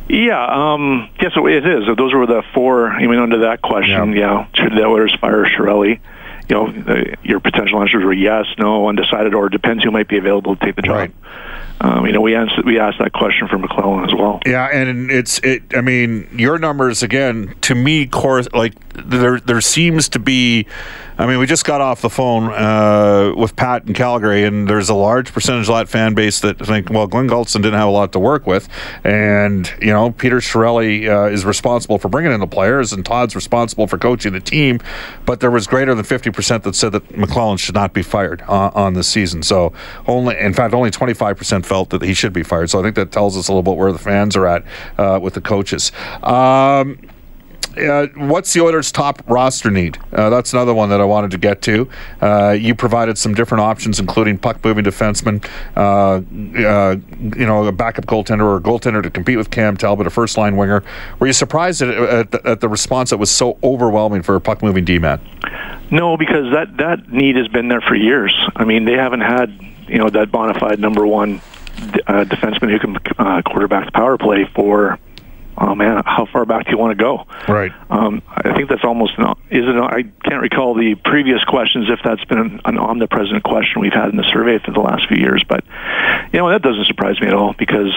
Yeah, 0.08 0.44
um, 0.44 1.10
yes, 1.20 1.32
it 1.34 1.66
is. 1.66 1.96
Those 1.96 2.14
were 2.14 2.26
the 2.26 2.42
four. 2.54 2.88
I 2.90 3.06
mean, 3.06 3.18
under 3.18 3.38
that 3.40 3.62
question, 3.62 4.12
yeah, 4.12 4.46
yeah 4.54 4.62
should 4.62 4.72
the 4.72 4.84
Oilers 4.84 5.14
fire 5.20 5.44
Chiarelli? 5.44 6.00
You 6.48 6.54
know, 6.54 6.70
the, 6.70 7.16
your 7.24 7.40
potential 7.40 7.80
answers 7.80 8.04
were 8.04 8.12
yes, 8.12 8.46
no, 8.56 8.88
undecided, 8.88 9.34
or 9.34 9.48
depends 9.48 9.82
who 9.82 9.90
might 9.90 10.06
be 10.06 10.16
available 10.16 10.54
to 10.54 10.64
take 10.64 10.76
the 10.76 10.82
job. 10.82 10.96
Right. 10.96 11.12
Um, 11.80 12.06
you 12.06 12.12
know, 12.12 12.20
we 12.20 12.36
answered, 12.36 12.64
we 12.64 12.78
asked 12.78 12.98
that 13.00 13.12
question 13.12 13.48
for 13.48 13.58
McLellan 13.58 14.06
as 14.06 14.14
well. 14.14 14.40
Yeah, 14.46 14.66
and 14.66 15.10
it's 15.10 15.40
it. 15.40 15.76
I 15.76 15.80
mean, 15.80 16.28
your 16.32 16.58
numbers 16.58 17.02
again 17.02 17.54
to 17.62 17.74
me, 17.74 18.06
course 18.06 18.48
like 18.54 18.74
there 18.94 19.40
there 19.40 19.60
seems 19.60 20.08
to 20.10 20.18
be. 20.18 20.66
I 21.18 21.26
mean, 21.26 21.38
we 21.38 21.46
just 21.46 21.64
got 21.64 21.80
off 21.80 22.02
the 22.02 22.10
phone 22.10 22.52
uh, 22.52 23.32
with 23.34 23.56
Pat 23.56 23.86
in 23.86 23.94
Calgary, 23.94 24.44
and 24.44 24.68
there's 24.68 24.90
a 24.90 24.94
large 24.94 25.32
percentage 25.32 25.66
of 25.68 25.74
that 25.76 25.88
fan 25.88 26.12
base 26.12 26.40
that 26.40 26.58
think, 26.58 26.90
well, 26.90 27.06
Glen 27.06 27.26
Gulutzan 27.26 27.62
didn't 27.62 27.78
have 27.78 27.88
a 27.88 27.92
lot 27.92 28.12
to 28.12 28.18
work 28.18 28.46
with, 28.46 28.68
and 29.02 29.72
you 29.80 29.86
know, 29.86 30.10
Peter 30.12 30.36
Chiarelli 30.36 31.08
uh, 31.08 31.30
is 31.30 31.46
responsible 31.46 31.98
for 31.98 32.08
bringing 32.08 32.32
in 32.32 32.40
the 32.40 32.46
players, 32.46 32.92
and 32.92 33.04
Todd's 33.04 33.34
responsible 33.34 33.86
for 33.86 33.96
coaching 33.96 34.34
the 34.34 34.40
team, 34.40 34.78
but 35.24 35.40
there 35.40 35.50
was 35.50 35.66
greater 35.66 35.94
than 35.94 36.04
50% 36.04 36.62
that 36.64 36.74
said 36.74 36.92
that 36.92 37.08
McLellan 37.08 37.58
should 37.58 37.74
not 37.74 37.94
be 37.94 38.02
fired 38.02 38.42
uh, 38.42 38.70
on 38.74 38.92
this 38.92 39.08
season. 39.08 39.42
So 39.42 39.72
only, 40.06 40.38
in 40.38 40.52
fact, 40.52 40.74
only 40.74 40.90
25% 40.90 41.64
felt 41.64 41.90
that 41.90 42.02
he 42.02 42.12
should 42.12 42.34
be 42.34 42.42
fired. 42.42 42.68
So 42.68 42.80
I 42.80 42.82
think 42.82 42.94
that 42.96 43.10
tells 43.10 43.38
us 43.38 43.48
a 43.48 43.52
little 43.52 43.62
bit 43.62 43.78
where 43.78 43.92
the 43.92 43.98
fans 43.98 44.36
are 44.36 44.46
at 44.46 44.64
uh, 44.98 45.18
with 45.22 45.32
the 45.32 45.40
coaches. 45.40 45.92
Um, 46.22 46.98
uh, 47.76 48.06
what's 48.16 48.52
the 48.52 48.60
Oilers' 48.60 48.90
top 48.90 49.22
roster 49.26 49.70
need? 49.70 49.98
Uh, 50.12 50.30
that's 50.30 50.52
another 50.52 50.74
one 50.74 50.88
that 50.88 51.00
I 51.00 51.04
wanted 51.04 51.30
to 51.32 51.38
get 51.38 51.62
to. 51.62 51.88
Uh, 52.20 52.50
you 52.50 52.74
provided 52.74 53.18
some 53.18 53.34
different 53.34 53.62
options, 53.62 54.00
including 54.00 54.38
puck 54.38 54.64
moving 54.64 54.84
defenseman, 54.84 55.44
uh, 55.76 56.20
uh, 56.66 56.96
you 57.36 57.46
know, 57.46 57.64
a 57.64 57.72
backup 57.72 58.06
goaltender 58.06 58.42
or 58.42 58.56
a 58.56 58.60
goaltender 58.60 59.02
to 59.02 59.10
compete 59.10 59.36
with 59.36 59.50
Cam 59.50 59.76
Talbot, 59.76 60.06
a 60.06 60.10
first 60.10 60.36
line 60.36 60.56
winger. 60.56 60.82
Were 61.18 61.26
you 61.26 61.32
surprised 61.32 61.82
at, 61.82 61.88
at, 61.90 62.30
the, 62.30 62.46
at 62.46 62.60
the 62.60 62.68
response 62.68 63.10
that 63.10 63.18
was 63.18 63.30
so 63.30 63.58
overwhelming 63.62 64.22
for 64.22 64.36
a 64.36 64.40
puck 64.40 64.62
moving 64.62 64.84
D 64.84 64.98
man? 64.98 65.20
No, 65.90 66.16
because 66.16 66.52
that 66.52 66.76
that 66.78 67.12
need 67.12 67.36
has 67.36 67.48
been 67.48 67.68
there 67.68 67.80
for 67.80 67.94
years. 67.94 68.34
I 68.56 68.64
mean, 68.64 68.84
they 68.86 68.94
haven't 68.94 69.20
had 69.20 69.50
you 69.86 69.98
know 69.98 70.08
that 70.10 70.32
bona 70.32 70.58
fide 70.58 70.80
number 70.80 71.06
one 71.06 71.40
uh, 72.06 72.24
defenseman 72.24 72.70
who 72.70 72.78
can 72.78 72.96
uh, 73.18 73.42
quarterback 73.42 73.86
the 73.86 73.92
power 73.92 74.18
play 74.18 74.50
for 74.54 74.98
oh 75.58 75.74
man, 75.74 76.02
far 76.36 76.44
back 76.44 76.66
do 76.66 76.70
you 76.70 76.76
want 76.76 76.96
to 76.96 77.02
go? 77.02 77.24
Right. 77.48 77.72
Um, 77.88 78.20
I 78.28 78.54
think 78.54 78.68
that's 78.68 78.84
almost 78.84 79.14
an, 79.16 79.24
is 79.48 79.64
it? 79.66 79.74
I 79.74 80.02
can't 80.28 80.42
recall 80.42 80.74
the 80.74 80.94
previous 80.94 81.42
questions 81.44 81.88
if 81.88 82.00
that's 82.04 82.22
been 82.26 82.38
an, 82.38 82.60
an 82.66 82.76
omnipresent 82.76 83.42
question 83.42 83.80
we've 83.80 83.94
had 83.94 84.10
in 84.10 84.16
the 84.16 84.28
survey 84.34 84.58
for 84.58 84.70
the 84.70 84.80
last 84.80 85.08
few 85.08 85.16
years. 85.16 85.42
But 85.48 85.64
you 86.32 86.38
know 86.38 86.50
that 86.50 86.60
doesn't 86.60 86.84
surprise 86.84 87.18
me 87.22 87.28
at 87.28 87.32
all 87.32 87.54
because 87.54 87.94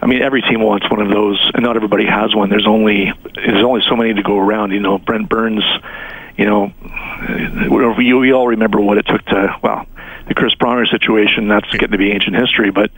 I 0.00 0.06
mean 0.06 0.22
every 0.22 0.40
team 0.40 0.62
wants 0.62 0.88
one 0.90 1.02
of 1.02 1.10
those, 1.10 1.38
and 1.52 1.62
not 1.62 1.76
everybody 1.76 2.06
has 2.06 2.34
one. 2.34 2.48
There's 2.48 2.66
only 2.66 3.12
there's 3.34 3.62
only 3.62 3.82
so 3.86 3.96
many 3.96 4.14
to 4.14 4.22
go 4.22 4.38
around. 4.38 4.72
You 4.72 4.80
know, 4.80 4.96
Brent 4.98 5.28
Burns. 5.28 5.64
You 6.38 6.46
know, 6.46 6.72
we, 7.96 8.12
we 8.12 8.32
all 8.32 8.48
remember 8.48 8.80
what 8.80 8.98
it 8.98 9.06
took 9.06 9.24
to 9.26 9.56
well 9.62 9.86
the 10.26 10.34
Chris 10.34 10.54
Pronger 10.54 10.88
situation, 10.90 11.48
that's 11.48 11.70
getting 11.70 11.92
to 11.92 11.98
be 11.98 12.10
ancient 12.10 12.34
history. 12.34 12.70
But 12.70 12.90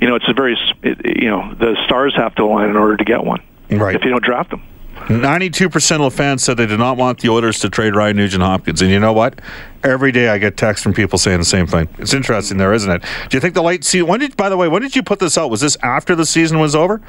you 0.00 0.06
know, 0.06 0.16
it's 0.16 0.28
a 0.28 0.34
very 0.34 0.56
it, 0.82 1.22
you 1.22 1.30
know 1.30 1.54
the 1.54 1.76
stars 1.86 2.14
have 2.16 2.34
to 2.34 2.42
align 2.42 2.68
in 2.68 2.76
order 2.76 2.98
to 2.98 3.04
get 3.04 3.24
one. 3.24 3.42
Right. 3.70 3.96
If 3.96 4.04
you 4.04 4.10
don't 4.10 4.24
draft 4.24 4.50
them. 4.50 4.62
92% 4.94 5.96
of 5.96 6.00
the 6.00 6.10
fans 6.16 6.42
said 6.42 6.56
they 6.56 6.66
did 6.66 6.78
not 6.78 6.96
want 6.96 7.20
the 7.20 7.28
Oilers 7.28 7.58
to 7.60 7.68
trade 7.68 7.94
Ryan 7.94 8.16
Nugent 8.16 8.42
Hopkins. 8.42 8.80
And 8.80 8.90
you 8.90 9.00
know 9.00 9.12
what? 9.12 9.40
Every 9.82 10.12
day 10.12 10.28
I 10.28 10.38
get 10.38 10.56
texts 10.56 10.82
from 10.82 10.94
people 10.94 11.18
saying 11.18 11.38
the 11.38 11.44
same 11.44 11.66
thing. 11.66 11.88
It's 11.98 12.14
interesting 12.14 12.56
there, 12.58 12.72
isn't 12.72 12.90
it? 12.90 13.02
Do 13.28 13.36
you 13.36 13.40
think 13.40 13.54
the 13.54 13.62
late 13.62 13.84
season, 13.84 14.06
when 14.06 14.20
did, 14.20 14.36
by 14.36 14.48
the 14.48 14.56
way, 14.56 14.68
when 14.68 14.82
did 14.82 14.96
you 14.96 15.02
put 15.02 15.18
this 15.18 15.36
out? 15.36 15.50
Was 15.50 15.60
this 15.60 15.76
after 15.82 16.14
the 16.14 16.24
season 16.24 16.58
was 16.58 16.74
over? 16.74 17.02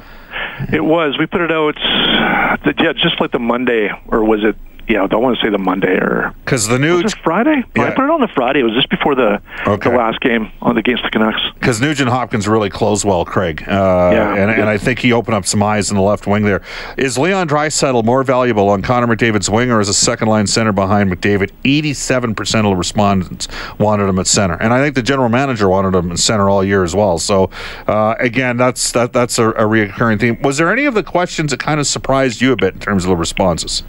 It 0.72 0.84
was. 0.84 1.16
We 1.18 1.26
put 1.26 1.40
it 1.40 1.52
out, 1.52 1.76
yeah, 1.78 2.92
just 2.92 3.20
like 3.20 3.30
the 3.30 3.38
Monday, 3.38 3.90
or 4.08 4.24
was 4.24 4.42
it 4.42 4.56
yeah, 4.88 5.02
I 5.02 5.06
don't 5.06 5.22
want 5.22 5.36
to 5.38 5.42
say 5.44 5.50
the 5.50 5.58
Monday 5.58 5.96
or 5.96 6.32
because 6.44 6.68
the 6.68 6.78
new 6.78 7.02
was 7.02 7.14
Friday. 7.14 7.62
Yeah. 7.74 7.84
I 7.84 7.90
put 7.90 8.04
it 8.04 8.10
on 8.10 8.20
the 8.20 8.28
Friday. 8.28 8.60
It 8.60 8.64
was 8.64 8.74
just 8.74 8.88
before 8.88 9.14
the 9.14 9.40
Okay. 9.66 9.90
the 9.90 9.96
last 9.96 10.20
game 10.20 10.50
on 10.62 10.74
the 10.74 10.80
against 10.80 11.02
the 11.02 11.10
Canucks. 11.10 11.40
because 11.54 11.80
Nugent 11.80 12.08
Hopkins 12.08 12.46
really 12.46 12.70
closed 12.70 13.04
well, 13.04 13.24
Craig. 13.24 13.62
Uh, 13.66 13.72
Yeah. 14.12 14.34
and, 14.36 14.50
and 14.50 14.68
I 14.68 14.78
think 14.78 15.00
he 15.00 15.12
opened 15.12 15.34
up 15.34 15.44
some 15.46 15.62
eyes 15.62 15.90
in 15.90 15.96
the 15.96 16.02
left 16.02 16.26
wing 16.26 16.44
there. 16.44 16.62
Is 16.96 17.18
Leon 17.18 17.48
Draisaitl 17.48 18.04
more 18.04 18.22
valuable 18.22 18.68
on 18.68 18.82
Connor 18.82 19.08
McDavid's 19.08 19.50
wing 19.50 19.70
or 19.72 19.80
as 19.80 19.88
a 19.88 19.94
second 19.94 20.28
line 20.28 20.46
center 20.46 20.70
behind 20.72 21.10
McDavid? 21.10 21.50
87% 21.64 22.58
of 22.60 22.64
the 22.70 22.76
respondents 22.76 23.48
wanted 23.78 24.04
him 24.08 24.18
at 24.20 24.26
center. 24.28 24.54
And 24.54 24.72
I 24.72 24.80
think 24.82 24.94
the 24.94 25.02
general 25.02 25.28
manager 25.28 25.68
wanted 25.68 25.94
him 25.96 26.12
at 26.12 26.18
center 26.20 26.48
all 26.48 26.62
year 26.62 26.84
as 26.84 26.94
well. 26.94 27.18
So, 27.18 27.50
uh, 27.88 28.14
again, 28.20 28.56
that's 28.56 28.92
that, 28.92 29.12
that's 29.12 29.38
a, 29.38 29.48
a 29.50 29.62
reoccurring 29.64 30.20
theme. 30.20 30.40
Was 30.42 30.58
there 30.58 30.70
any 30.72 30.84
of 30.84 30.94
the 30.94 31.02
questions 31.02 31.50
that 31.50 31.58
kind 31.58 31.80
of 31.80 31.86
surprised 31.86 32.40
you 32.40 32.52
a 32.52 32.56
bit 32.56 32.74
in 32.74 32.80
terms 32.80 33.04
of 33.04 33.08
the 33.08 33.16
responses? 33.16 33.82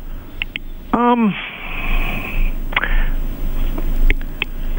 Um, 0.97 1.31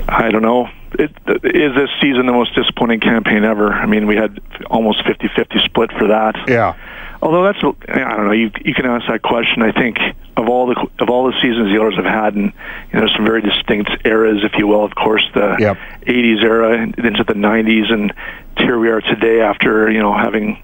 I 0.08 0.30
don't 0.32 0.42
know. 0.42 0.68
It, 0.98 1.12
is 1.44 1.75
this 1.76 1.90
season 2.00 2.26
the 2.26 2.32
most 2.32 2.56
disappointing 2.56 2.98
campaign 2.98 3.44
ever? 3.44 3.72
I 3.72 3.87
mean, 3.87 4.08
we 4.08 4.16
had 4.16 4.40
almost 4.68 5.04
50-50 5.04 5.64
split 5.64 5.92
for 5.92 6.08
that. 6.08 6.34
Yeah. 6.48 6.75
Although 7.22 7.44
that's, 7.44 7.58
I 7.88 7.98
don't 8.16 8.26
know. 8.26 8.32
You 8.32 8.50
you 8.64 8.75
can 8.75 8.87
ask 8.87 9.06
that 9.08 9.22
question. 9.22 9.62
I 9.62 9.70
think 9.72 9.98
of 10.37 10.48
all 10.48 10.66
the 10.66 10.87
of 11.00 11.10
all 11.10 11.26
the 11.30 11.37
seasons 11.40 11.66
the 11.72 11.78
Oilers 11.80 11.96
have 11.96 12.04
had, 12.04 12.34
and 12.37 12.52
you 12.92 13.00
know, 13.00 13.08
some 13.08 13.25
very 13.25 13.42
distinct 13.42 13.90
eras, 14.04 14.44
if 14.44 14.52
you 14.56 14.68
will. 14.68 14.84
Of 14.84 14.94
course, 14.94 15.25
the 15.34 15.56
Yep. 15.58 15.76
'80s 16.06 16.42
era 16.44 16.80
and 16.80 16.96
into 16.96 17.25
the 17.25 17.34
'90s, 17.34 17.92
and 17.92 18.12
here 18.58 18.78
we 18.78 18.88
are 18.90 19.00
today 19.00 19.40
after 19.40 19.90
you 19.90 19.98
know 19.98 20.16
having 20.16 20.62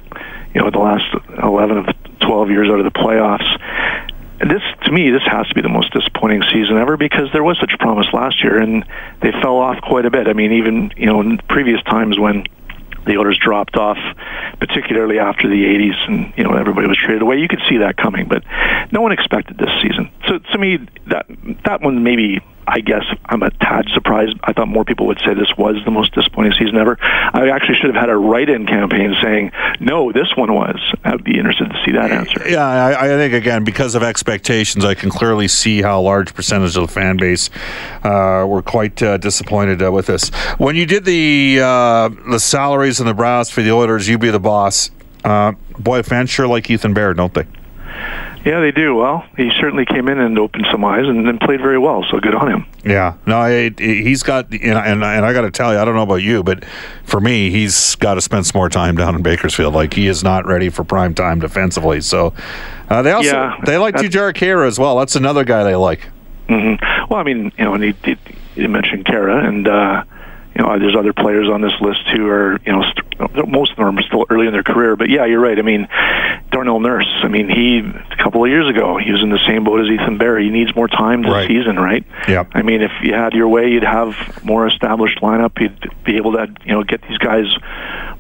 you 0.55 0.61
know 0.61 0.71
the 0.71 0.79
last 0.79 1.07
11 1.43 1.77
of 1.77 1.87
12 2.21 2.51
years 2.51 2.69
out 2.71 2.79
of 2.79 2.85
the 2.85 2.93
playoffs. 3.01 4.14
This, 4.41 4.63
to 4.85 4.93
me, 4.93 5.11
this 5.11 5.23
has 5.27 5.47
to 5.49 5.55
be 5.55 5.63
the 5.63 5.69
most 5.69 5.93
disappointing 5.93 6.43
season 6.53 6.77
ever 6.77 6.97
because 6.97 7.31
there 7.33 7.45
was 7.45 7.59
such 7.59 7.79
promise 7.79 8.07
last 8.13 8.43
year, 8.43 8.59
and 8.59 8.85
they 9.21 9.31
fell 9.31 9.57
off 9.59 9.81
quite 9.81 10.07
a 10.07 10.11
bit. 10.11 10.27
I 10.27 10.33
mean, 10.33 10.53
even 10.53 10.93
you 10.97 11.07
know, 11.07 11.21
in 11.21 11.39
previous 11.39 11.83
times 11.85 12.19
when 12.19 12.45
the 13.07 13.17
orders 13.17 13.39
dropped 13.39 13.77
off, 13.77 13.99
particularly 14.59 15.19
after 15.19 15.49
the 15.49 15.65
80s, 15.65 16.09
and 16.09 16.33
you 16.37 16.45
know 16.45 16.55
everybody 16.55 16.89
was 16.89 16.99
traded 16.99 17.23
away. 17.23 17.39
You 17.39 17.49
could 17.49 17.63
see 17.69 17.79
that 17.79 17.97
coming, 17.97 18.27
but 18.27 18.43
no 18.91 19.01
one 19.01 19.13
expected 19.13 19.59
this 19.59 19.71
season. 19.83 20.11
So 20.27 20.39
to 20.39 20.59
me, 20.59 20.79
that 21.07 21.27
that 21.65 21.81
one 21.81 22.03
maybe 22.03 22.41
I 22.67 22.81
guess 22.81 23.05
I'm 23.27 23.43
a 23.43 23.51
tad 23.51 23.89
surprised. 23.93 24.39
I 24.45 24.53
thought 24.53 24.69
more 24.69 24.85
people 24.85 25.07
would 25.07 25.19
say 25.25 25.35
this 25.35 25.53
was 25.57 25.77
the 25.85 25.91
most 25.91 26.15
disappointing 26.15 26.53
season 26.59 26.77
ever. 26.77 26.97
I 27.01 27.51
actually 27.51 27.77
should 27.77 27.95
have 27.95 28.01
had 28.01 28.11
a 28.11 28.17
write-in 28.17 28.67
campaign 28.67 29.15
saying 29.23 29.53
no, 29.81 30.13
this 30.13 30.35
one 30.37 30.53
was. 30.53 30.79
I'd 31.05 31.25
be 31.25 31.37
interested 31.37 31.71
to 31.71 31.83
see 31.85 31.93
that 31.93 32.11
answer. 32.11 32.49
Yeah, 32.49 32.67
I, 32.67 33.05
I 33.05 33.09
think 33.09 33.35
again 33.35 33.65
because 33.65 33.95
of 33.95 34.03
expectations, 34.03 34.85
I 34.85 34.95
can 34.95 35.11
clearly 35.11 35.49
see 35.49 35.83
how 35.83 36.01
a 36.01 36.03
large 36.03 36.35
percentage 36.35 36.77
of 36.77 36.87
the 36.87 36.93
fan 36.93 37.17
base 37.17 37.51
uh, 38.03 38.45
were 38.49 38.63
quite 38.63 39.03
uh, 39.03 39.17
disappointed 39.19 39.83
uh, 39.83 39.93
with 39.93 40.07
this. 40.07 40.31
When 40.59 40.77
you 40.77 40.87
did 40.87 41.05
the 41.05 41.61
uh, 41.63 42.09
the 42.31 42.41
salaries 42.41 43.01
and 43.01 43.09
the 43.09 43.15
brows 43.15 43.51
for 43.51 43.63
the 43.63 43.73
Oilers, 43.73 44.09
you 44.09 44.19
be 44.19 44.31
the 44.31 44.41
boss. 44.41 44.91
Uh, 45.25 45.53
boy, 45.79 46.03
fans 46.03 46.31
sure 46.31 46.47
like 46.47 46.71
Ethan 46.71 46.95
Bear, 46.95 47.15
don't 47.15 47.33
they? 47.33 47.47
Yeah, 48.45 48.61
they 48.61 48.73
do. 48.73 48.95
Well, 48.95 49.25
he 49.39 49.51
certainly 49.59 49.87
came 49.87 50.07
in 50.09 50.19
and 50.19 50.39
opened 50.39 50.67
some 50.71 50.85
eyes 50.85 51.07
and, 51.07 51.27
and 51.27 51.41
played 51.41 51.61
very 51.61 51.79
well. 51.79 52.05
So 52.11 52.21
good 52.21 52.35
on 52.35 52.51
him. 52.51 52.67
Yeah, 52.85 53.15
no, 53.27 53.43
it, 53.45 53.81
it- 53.81 54.03
he's 54.03 54.23
got, 54.23 54.51
and, 54.51 54.63
and, 54.63 55.03
and 55.03 55.25
I 55.25 55.33
got 55.33 55.43
to 55.43 55.51
tell 55.51 55.73
you, 55.73 55.79
I 55.79 55.85
don't 55.87 55.95
know 55.95 56.03
about 56.03 56.17
you, 56.23 56.43
but 56.43 56.65
for 57.05 57.21
me, 57.21 57.49
he's 57.51 57.95
got 57.97 58.15
to 58.15 58.21
spend 58.21 58.47
some 58.47 58.59
more 58.59 58.69
time 58.69 58.97
down 58.97 59.15
in 59.15 59.23
Bakersfield. 59.23 59.73
Like 59.73 59.95
he 59.95 60.07
is 60.09 60.23
not 60.23 60.45
ready 60.45 60.69
for 60.69 60.85
prime 60.85 61.15
time 61.15 61.39
defensively. 61.41 62.03
So 62.03 62.35
uh, 62.91 63.01
they 63.01 63.13
also 63.13 63.31
Yeah, 63.31 63.59
they 63.65 63.79
like 63.79 63.95
Jujhar 63.95 64.35
Khaira 64.35 64.67
as 64.67 64.79
well. 64.79 64.99
That's 64.99 65.17
another 65.17 65.45
guy 65.45 65.65
they 65.65 65.77
like. 65.77 66.11
hmm 66.49 66.75
Well, 67.09 67.21
I 67.21 67.23
mean, 67.23 67.51
you 67.57 67.65
know, 67.65 67.73
and 67.75 67.83
he, 67.83 67.95
he, 68.05 68.17
he 68.57 68.67
mentioned 68.67 69.07
Kara, 69.07 69.43
and 69.49 69.67
uh, 69.67 70.05
you 70.57 70.63
know, 70.63 70.79
there's 70.79 70.97
other 70.97 71.13
players 71.13 71.49
on 71.49 71.61
this 71.61 71.73
list 71.81 72.03
who 72.15 72.29
are, 72.29 72.59
you 72.65 72.73
know, 72.73 72.83
st- 72.83 73.49
most 73.49 73.71
of 73.73 73.77
them 73.77 73.99
are 73.99 74.03
still 74.03 74.25
early 74.31 74.47
in 74.47 74.53
their 74.53 74.63
career. 74.63 74.97
But 74.97 75.09
yeah, 75.11 75.25
you're 75.25 75.41
right. 75.41 75.59
I 75.59 75.63
mean, 75.63 75.89
Darnell 76.51 76.81
Nurse. 76.81 77.09
I 77.23 77.29
mean, 77.29 77.49
he 77.49 77.79
a 77.81 78.17
couple 78.23 78.45
of 78.45 78.51
years 78.51 78.69
ago 78.69 78.97
he 78.99 79.11
was 79.13 79.23
in 79.23 79.31
the 79.31 79.39
same 79.47 79.65
boat 79.65 79.81
as 79.81 79.89
Ethan 79.89 80.19
Bear. 80.19 80.39
He 80.39 80.51
needs 80.51 80.75
more 80.75 80.89
time 80.89 81.23
this 81.23 81.31
Right. 81.33 81.49
season, 81.49 81.77
right? 81.77 82.05
Yeah. 82.29 82.45
I 82.53 82.63
mean, 82.63 82.83
if 82.83 82.93
you 83.03 83.15
had 83.15 83.33
your 83.33 83.49
way, 83.49 83.69
you'd 83.71 83.83
have 83.85 84.15
more 84.45 84.67
established 84.67 85.21
lineup. 85.21 85.61
You'd 85.61 85.91
be 86.05 86.17
able 86.17 86.33
to, 86.33 86.49
you 86.65 86.73
know, 86.73 86.83
get 86.85 87.03
these 87.09 87.19
guys 87.19 87.47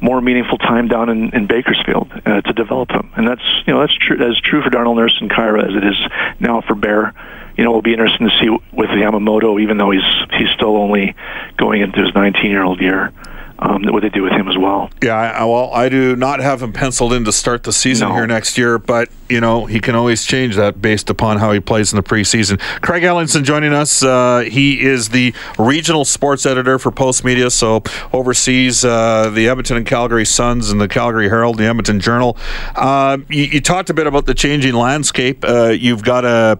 more 0.00 0.20
meaningful 0.20 0.58
time 0.58 0.88
down 0.88 1.08
in, 1.08 1.34
in 1.34 1.46
Bakersfield 1.46 2.10
uh, 2.24 2.40
to 2.40 2.52
develop 2.52 2.88
them. 2.88 3.12
And 3.16 3.26
that's, 3.26 3.42
you 3.66 3.72
know, 3.72 3.80
that's 3.80 3.94
true. 3.94 4.16
That's 4.16 4.40
true 4.40 4.62
for 4.62 4.70
Darnell 4.70 4.94
Nurse 4.94 5.16
and 5.20 5.30
Khaira 5.30 5.62
as 5.62 5.74
it 5.74 5.84
is 5.84 6.40
now 6.40 6.60
for 6.60 6.74
Bear. 6.74 7.14
You 7.56 7.64
know, 7.64 7.70
it'll 7.70 7.82
be 7.82 7.92
interesting 7.92 8.28
to 8.28 8.38
see 8.38 8.48
with 8.72 8.90
Yamamoto, 8.90 9.60
even 9.62 9.78
though 9.78 9.90
he's 9.90 10.02
he's 10.36 10.50
still 10.50 10.76
only 10.76 11.14
going 11.56 11.82
into 11.82 12.02
his 12.02 12.14
19 12.14 12.50
year 12.50 12.64
old 12.64 12.80
year, 12.80 13.12
um, 13.58 13.82
what 13.92 14.02
they 14.02 14.08
do 14.08 14.22
with 14.22 14.32
him 14.32 14.48
as 14.48 14.58
well. 14.58 14.90
Yeah, 15.02 15.14
I, 15.16 15.44
well, 15.44 15.70
I 15.72 15.88
do 15.88 16.16
not 16.16 16.40
have 16.40 16.62
him 16.62 16.72
penciled 16.72 17.12
in 17.12 17.24
to 17.24 17.32
start 17.32 17.62
the 17.62 17.72
season 17.72 18.08
No. 18.08 18.14
here 18.14 18.26
next 18.26 18.58
year, 18.58 18.78
but 18.78 19.08
you 19.28 19.40
know 19.40 19.64
he 19.66 19.80
can 19.80 19.94
always 19.94 20.24
change 20.24 20.56
that 20.56 20.82
based 20.82 21.08
upon 21.10 21.38
how 21.38 21.52
he 21.52 21.60
plays 21.60 21.92
in 21.92 21.96
the 21.96 22.02
preseason. 22.02 22.58
Craig 22.82 23.02
Ellingson 23.02 23.42
joining 23.44 23.72
us. 23.72 24.02
Uh, 24.02 24.40
he 24.40 24.80
is 24.82 25.10
the 25.10 25.32
regional 25.58 26.04
sports 26.04 26.44
editor 26.46 26.78
for 26.78 26.90
Postmedia, 26.90 27.50
so 27.50 27.82
oversees 28.12 28.84
uh, 28.84 29.30
the 29.30 29.48
Edmonton 29.48 29.76
and 29.76 29.86
Calgary 29.86 30.24
Suns 30.26 30.70
and 30.70 30.80
the 30.80 30.88
Calgary 30.88 31.28
Herald, 31.28 31.58
the 31.58 31.64
Edmonton 31.64 32.00
Journal. 32.00 32.36
Uh, 32.74 33.18
you, 33.28 33.44
you 33.44 33.60
talked 33.60 33.88
a 33.90 33.94
bit 33.94 34.06
about 34.06 34.26
the 34.26 34.34
changing 34.34 34.74
landscape. 34.74 35.44
Uh, 35.44 35.68
you've 35.68 36.02
got 36.02 36.24
a. 36.24 36.58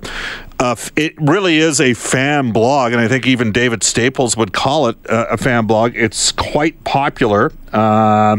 Uh, 0.61 0.77
it 0.97 1.15
really 1.21 1.59
is 1.59 1.81
a 1.81 1.95
fan 1.95 2.53
blog, 2.53 2.93
and 2.93 3.01
I 3.01 3.09
think 3.09 3.27
even 3.27 3.53
David 3.53 3.83
Staples 3.83 4.37
would 4.37 4.53
call 4.53 4.87
it 4.89 4.97
uh, 5.09 5.27
a 5.31 5.37
fan 5.37 5.67
blog. 5.67 5.97
It's 5.97 6.33
quite 6.33 6.83
popular, 6.85 7.53
uh, 7.73 8.39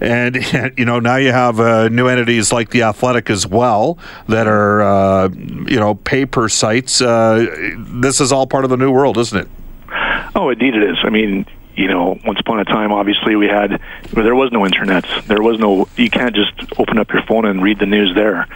and 0.00 0.36
you 0.76 0.84
know 0.84 1.00
now 1.00 1.16
you 1.16 1.32
have 1.32 1.58
uh, 1.58 1.88
new 1.88 2.06
entities 2.06 2.52
like 2.52 2.70
the 2.70 2.82
Athletic 2.82 3.30
as 3.30 3.46
well 3.46 3.98
that 4.28 4.46
are 4.46 4.82
uh, 4.82 5.28
you 5.30 5.80
know 5.80 5.94
paper 5.94 6.48
sites. 6.48 7.00
Uh, 7.00 7.46
this 7.78 8.20
is 8.20 8.30
all 8.30 8.46
part 8.46 8.64
of 8.64 8.70
the 8.70 8.76
new 8.76 8.92
world, 8.92 9.16
isn't 9.16 9.38
it? 9.38 9.48
Oh, 10.34 10.50
indeed 10.50 10.74
it 10.74 10.82
is. 10.82 10.98
I 11.02 11.08
mean, 11.08 11.46
you 11.78 11.86
know, 11.86 12.18
once 12.24 12.40
upon 12.40 12.58
a 12.58 12.64
time, 12.64 12.90
obviously 12.92 13.36
we 13.36 13.46
had 13.46 13.80
where 14.10 14.24
there 14.24 14.34
was 14.34 14.50
no 14.50 14.66
internet. 14.66 15.06
There 15.26 15.40
was 15.40 15.60
no. 15.60 15.88
You 15.96 16.10
can't 16.10 16.34
just 16.34 16.52
open 16.78 16.98
up 16.98 17.12
your 17.12 17.22
phone 17.22 17.46
and 17.46 17.62
read 17.62 17.78
the 17.78 17.86
news 17.86 18.14
there. 18.16 18.46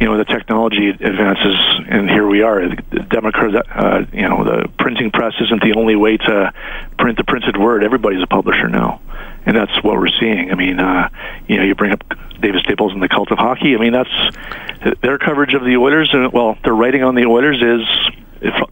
You 0.00 0.06
know, 0.06 0.16
the 0.16 0.24
technology 0.24 0.88
advances, 0.88 1.56
and 1.88 2.08
here 2.08 2.26
we 2.26 2.40
are. 2.40 2.66
The 2.66 3.00
Democrat, 3.00 3.66
uh, 3.70 4.06
you 4.12 4.28
know, 4.28 4.44
the 4.44 4.68
printing 4.78 5.10
press 5.10 5.34
isn't 5.40 5.62
the 5.62 5.74
only 5.76 5.94
way 5.94 6.16
to 6.16 6.52
print 6.98 7.18
the 7.18 7.24
printed 7.24 7.58
word. 7.58 7.84
Everybody's 7.84 8.22
a 8.22 8.26
publisher 8.26 8.68
now. 8.68 9.00
And 9.46 9.54
that's 9.54 9.82
what 9.84 9.98
we're 9.98 10.08
seeing. 10.08 10.50
I 10.50 10.54
mean, 10.54 10.80
uh, 10.80 11.10
you 11.46 11.58
know, 11.58 11.64
you 11.64 11.74
bring 11.74 11.92
up 11.92 12.02
David 12.40 12.62
Staples 12.64 12.92
and 12.92 13.02
the 13.02 13.10
cult 13.10 13.30
of 13.30 13.36
hockey. 13.36 13.74
I 13.74 13.78
mean, 13.78 13.92
that's 13.92 14.96
their 15.02 15.18
coverage 15.18 15.52
of 15.52 15.64
the 15.64 15.76
Oilers. 15.76 16.08
And 16.14 16.32
well, 16.32 16.56
their 16.64 16.74
writing 16.74 17.02
on 17.02 17.14
the 17.14 17.26
Oilers 17.26 17.60
is 17.60 17.86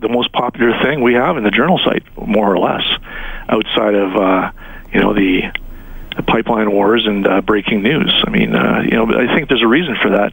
the 0.00 0.08
most 0.08 0.32
popular 0.32 0.78
thing 0.82 1.02
we 1.02 1.14
have 1.14 1.36
in 1.36 1.44
the 1.44 1.50
journal 1.50 1.78
site, 1.78 2.04
more 2.16 2.52
or 2.52 2.58
less, 2.58 2.84
outside 3.52 3.94
of 3.94 4.16
uh, 4.16 4.50
you 4.92 5.00
know 5.00 5.12
the, 5.14 5.42
the 6.16 6.22
pipeline 6.22 6.72
wars 6.72 7.06
and 7.06 7.26
uh, 7.26 7.40
breaking 7.42 7.82
news. 7.82 8.12
I 8.26 8.30
mean, 8.30 8.54
uh, 8.54 8.80
you 8.82 8.92
know, 8.92 9.04
I 9.06 9.34
think 9.34 9.48
there's 9.48 9.62
a 9.62 9.68
reason 9.68 9.96
for 10.00 10.10
that. 10.10 10.32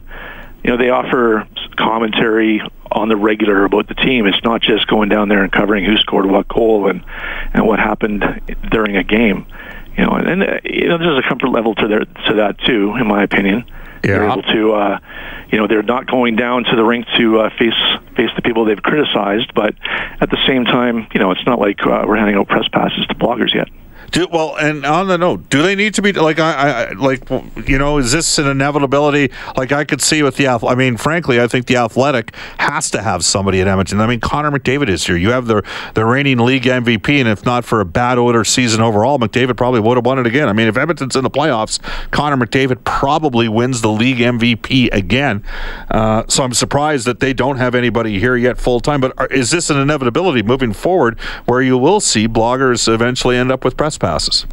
You 0.64 0.70
know, 0.70 0.76
they 0.76 0.90
offer 0.90 1.46
commentary 1.76 2.60
on 2.90 3.08
the 3.08 3.16
regular 3.16 3.64
about 3.64 3.88
the 3.88 3.94
team. 3.94 4.26
It's 4.26 4.42
not 4.42 4.60
just 4.60 4.86
going 4.88 5.08
down 5.08 5.28
there 5.28 5.42
and 5.42 5.52
covering 5.52 5.84
who 5.84 5.96
scored 5.98 6.26
what 6.26 6.48
goal 6.48 6.88
and 6.88 7.04
and 7.54 7.66
what 7.66 7.78
happened 7.78 8.24
during 8.70 8.96
a 8.96 9.04
game. 9.04 9.46
You 9.96 10.04
know, 10.06 10.12
and, 10.12 10.28
and 10.28 10.42
uh, 10.42 10.58
you 10.64 10.88
know, 10.88 10.98
there's 10.98 11.22
a 11.24 11.28
comfort 11.28 11.48
level 11.48 11.74
to 11.76 11.88
their 11.88 12.00
to 12.04 12.34
that 12.36 12.58
too, 12.66 12.96
in 12.96 13.06
my 13.06 13.22
opinion. 13.22 13.64
They're 14.02 14.24
Yeah. 14.24 14.32
able 14.32 14.42
to, 14.44 14.72
uh, 14.72 14.98
you 15.50 15.58
know, 15.58 15.66
they're 15.66 15.82
not 15.82 16.06
going 16.06 16.34
down 16.36 16.64
to 16.64 16.74
the 16.76 16.84
rink 16.84 17.06
to 17.18 17.40
uh, 17.40 17.50
face 17.58 17.74
face 18.16 18.30
the 18.36 18.42
people 18.42 18.64
they've 18.64 18.82
criticized, 18.82 19.52
but 19.54 19.74
at 20.20 20.30
the 20.30 20.38
same 20.46 20.64
time, 20.64 21.06
you 21.12 21.20
know, 21.20 21.30
it's 21.30 21.44
not 21.46 21.58
like 21.58 21.84
uh, 21.86 22.04
we're 22.06 22.16
handing 22.16 22.36
out 22.36 22.48
press 22.48 22.68
passes 22.68 23.06
to 23.06 23.14
bloggers 23.14 23.54
yet. 23.54 23.68
Do, 24.10 24.26
well, 24.30 24.56
and 24.56 24.84
on 24.84 25.06
the 25.06 25.18
note, 25.18 25.48
do 25.50 25.62
they 25.62 25.74
need 25.74 25.94
to 25.94 26.02
be 26.02 26.12
like 26.12 26.38
I, 26.40 26.88
I 26.88 26.92
like 26.92 27.28
you 27.68 27.78
know 27.78 27.98
is 27.98 28.12
this 28.12 28.38
an 28.38 28.46
inevitability? 28.46 29.30
Like 29.56 29.72
I 29.72 29.84
could 29.84 30.00
see 30.00 30.22
with 30.22 30.36
the 30.36 30.48
I 30.48 30.74
mean, 30.74 30.96
frankly, 30.96 31.40
I 31.40 31.46
think 31.46 31.66
the 31.66 31.76
Athletic 31.76 32.34
has 32.58 32.90
to 32.90 33.02
have 33.02 33.24
somebody 33.24 33.60
at 33.60 33.68
Edmonton. 33.68 34.00
I 34.00 34.06
mean, 34.06 34.20
Connor 34.20 34.50
McDavid 34.50 34.88
is 34.88 35.06
here. 35.06 35.16
You 35.16 35.30
have 35.30 35.46
the 35.46 35.62
the 35.94 36.04
reigning 36.04 36.38
league 36.38 36.64
MVP, 36.64 37.20
and 37.20 37.28
if 37.28 37.44
not 37.44 37.64
for 37.64 37.80
a 37.80 37.84
bad 37.84 38.18
order 38.18 38.42
season 38.44 38.80
overall, 38.80 39.18
McDavid 39.18 39.56
probably 39.56 39.80
would 39.80 39.96
have 39.96 40.04
won 40.06 40.18
it 40.18 40.26
again. 40.26 40.48
I 40.48 40.52
mean, 40.52 40.66
if 40.66 40.76
Edmonton's 40.76 41.14
in 41.14 41.22
the 41.22 41.30
playoffs, 41.30 41.78
Connor 42.10 42.44
McDavid 42.44 42.82
probably 42.84 43.48
wins 43.48 43.80
the 43.80 43.90
league 43.90 44.18
MVP 44.18 44.92
again. 44.92 45.44
Uh, 45.90 46.24
so 46.28 46.42
I'm 46.42 46.54
surprised 46.54 47.06
that 47.06 47.20
they 47.20 47.32
don't 47.32 47.58
have 47.58 47.74
anybody 47.74 48.18
here 48.18 48.36
yet 48.36 48.58
full 48.58 48.80
time. 48.80 49.00
But 49.00 49.12
are, 49.18 49.26
is 49.26 49.50
this 49.50 49.70
an 49.70 49.78
inevitability 49.78 50.42
moving 50.42 50.72
forward, 50.72 51.20
where 51.46 51.62
you 51.62 51.78
will 51.78 52.00
see 52.00 52.26
bloggers 52.26 52.92
eventually 52.92 53.36
end 53.36 53.52
up 53.52 53.64
with 53.64 53.76
press 53.76 53.99
passes? 54.00 54.46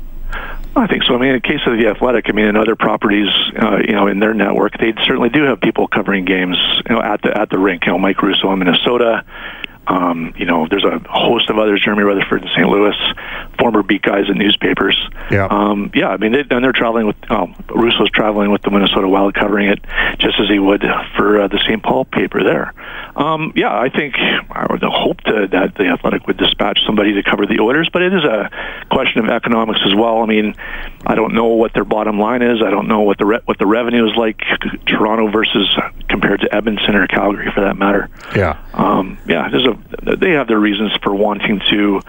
I 0.75 0.85
think 0.85 1.03
so. 1.03 1.15
I 1.15 1.17
mean, 1.17 1.29
in 1.29 1.35
the 1.35 1.41
case 1.41 1.61
of 1.65 1.77
the 1.79 1.87
Athletic, 1.87 2.29
I 2.29 2.33
mean, 2.33 2.45
in 2.45 2.55
other 2.55 2.75
properties, 2.75 3.29
uh, 3.59 3.77
you 3.77 3.93
know, 3.93 4.05
in 4.05 4.19
their 4.19 4.35
network, 4.35 4.77
they 4.77 4.93
certainly 5.05 5.29
do 5.29 5.43
have 5.43 5.59
people 5.59 5.87
covering 5.87 6.23
games, 6.25 6.57
you 6.87 6.95
know, 6.95 7.01
at 7.01 7.21
the 7.23 7.35
at 7.35 7.49
the 7.49 7.57
rink. 7.57 7.85
You 7.85 7.93
know, 7.93 7.97
Mike 7.97 8.21
Russo 8.21 8.51
in 8.51 8.59
Minnesota. 8.59 9.25
Um, 9.87 10.33
you 10.37 10.45
know, 10.45 10.67
there's 10.69 10.83
a 10.83 10.99
host 11.09 11.49
of 11.49 11.57
others, 11.57 11.81
Jeremy 11.83 12.03
Rutherford 12.03 12.43
in 12.43 12.49
St. 12.49 12.67
Louis, 12.67 12.95
former 13.57 13.83
beat 13.83 14.01
guys 14.01 14.29
in 14.29 14.37
newspapers. 14.37 14.97
Yeah. 15.31 15.47
Um, 15.49 15.91
yeah, 15.93 16.09
I 16.09 16.17
mean, 16.17 16.33
they, 16.33 16.43
and 16.49 16.63
they're 16.63 16.73
traveling 16.73 17.07
with, 17.07 17.31
um, 17.31 17.55
Russo's 17.69 18.11
traveling 18.11 18.51
with 18.51 18.61
the 18.63 18.71
Minnesota 18.71 19.07
Wild 19.07 19.33
covering 19.33 19.69
it 19.69 19.79
just 20.19 20.39
as 20.39 20.49
he 20.49 20.59
would 20.59 20.83
for 21.15 21.41
uh, 21.41 21.47
the 21.47 21.59
St. 21.59 21.81
Paul 21.81 22.05
paper 22.05 22.43
there. 22.43 22.73
Um, 23.15 23.53
yeah, 23.55 23.75
I 23.75 23.89
think 23.89 24.15
I 24.17 24.67
would 24.69 24.83
hope 24.83 25.21
to, 25.21 25.47
that 25.47 25.75
the 25.75 25.85
Athletic 25.85 26.27
would 26.27 26.37
dispatch 26.37 26.79
somebody 26.85 27.13
to 27.13 27.23
cover 27.23 27.45
the 27.45 27.59
Oilers, 27.59 27.89
but 27.91 28.01
it 28.01 28.13
is 28.13 28.23
a 28.23 28.49
question 28.91 29.25
of 29.25 29.31
economics 29.31 29.79
as 29.85 29.95
well. 29.95 30.21
I 30.21 30.25
mean, 30.25 30.55
I 31.05 31.15
don't 31.15 31.33
know 31.33 31.47
what 31.47 31.73
their 31.73 31.85
bottom 31.85 32.19
line 32.19 32.41
is. 32.41 32.61
I 32.61 32.69
don't 32.69 32.87
know 32.87 33.01
what 33.01 33.17
the 33.17 33.25
re- 33.25 33.41
what 33.45 33.57
the 33.57 33.65
revenue 33.65 34.07
is 34.07 34.15
like 34.15 34.41
Toronto 34.97 35.29
versus 35.29 35.69
compared 36.09 36.41
to 36.41 36.53
Edmonton 36.53 36.95
or 36.95 37.07
Calgary 37.07 37.51
for 37.53 37.61
that 37.61 37.77
matter. 37.77 38.09
Yeah. 38.35 38.59
Um, 38.73 39.17
yeah, 39.27 39.49
there's 39.49 39.65
a 39.65 40.17
they 40.17 40.31
have 40.31 40.47
their 40.47 40.59
reasons 40.59 40.91
for 41.03 41.13
wanting 41.13 41.59
to, 41.69 42.01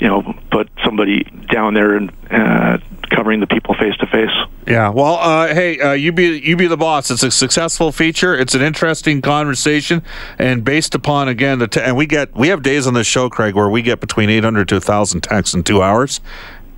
you 0.00 0.08
know, 0.08 0.34
put 0.50 0.68
somebody 0.84 1.22
down 1.22 1.74
there 1.74 1.96
and 1.96 2.12
uh, 2.30 2.78
covering 3.10 3.38
the 3.38 3.46
people 3.46 3.74
face 3.74 3.96
to 3.98 4.06
face. 4.06 4.30
Yeah. 4.66 4.88
Well, 4.88 5.14
uh, 5.14 5.54
hey, 5.54 5.78
uh, 5.78 5.92
you 5.92 6.10
be 6.10 6.40
you 6.40 6.56
be 6.56 6.66
the 6.66 6.76
boss. 6.76 7.12
It's 7.12 7.22
a 7.22 7.30
successful 7.30 7.92
feature. 7.92 8.36
It's 8.36 8.54
an 8.54 8.62
interesting 8.62 9.22
conversation, 9.22 10.02
and 10.36 10.64
based 10.64 10.96
upon 10.96 11.28
again 11.28 11.60
the 11.60 11.68
t- 11.68 11.80
and 11.80 11.96
we 11.96 12.06
get 12.06 12.34
we 12.34 12.48
have 12.48 12.62
days 12.62 12.88
on 12.88 12.94
this 12.94 13.06
show, 13.06 13.30
Craig, 13.30 13.54
where 13.54 13.68
we 13.68 13.82
get 13.82 14.00
between 14.00 14.30
800 14.30 14.68
to 14.70 14.74
1,000 14.76 15.20
texts 15.20 15.54
in 15.54 15.62
two 15.62 15.80
hours, 15.80 16.20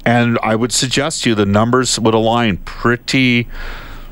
and 0.05 0.39
I 0.43 0.57
would 0.57 0.73
suggest 0.73 1.23
to 1.23 1.31
you 1.31 1.35
the 1.35 1.47
numbers 1.47 1.99
would 1.99 2.15
align 2.15 2.59
pretty 2.59 3.49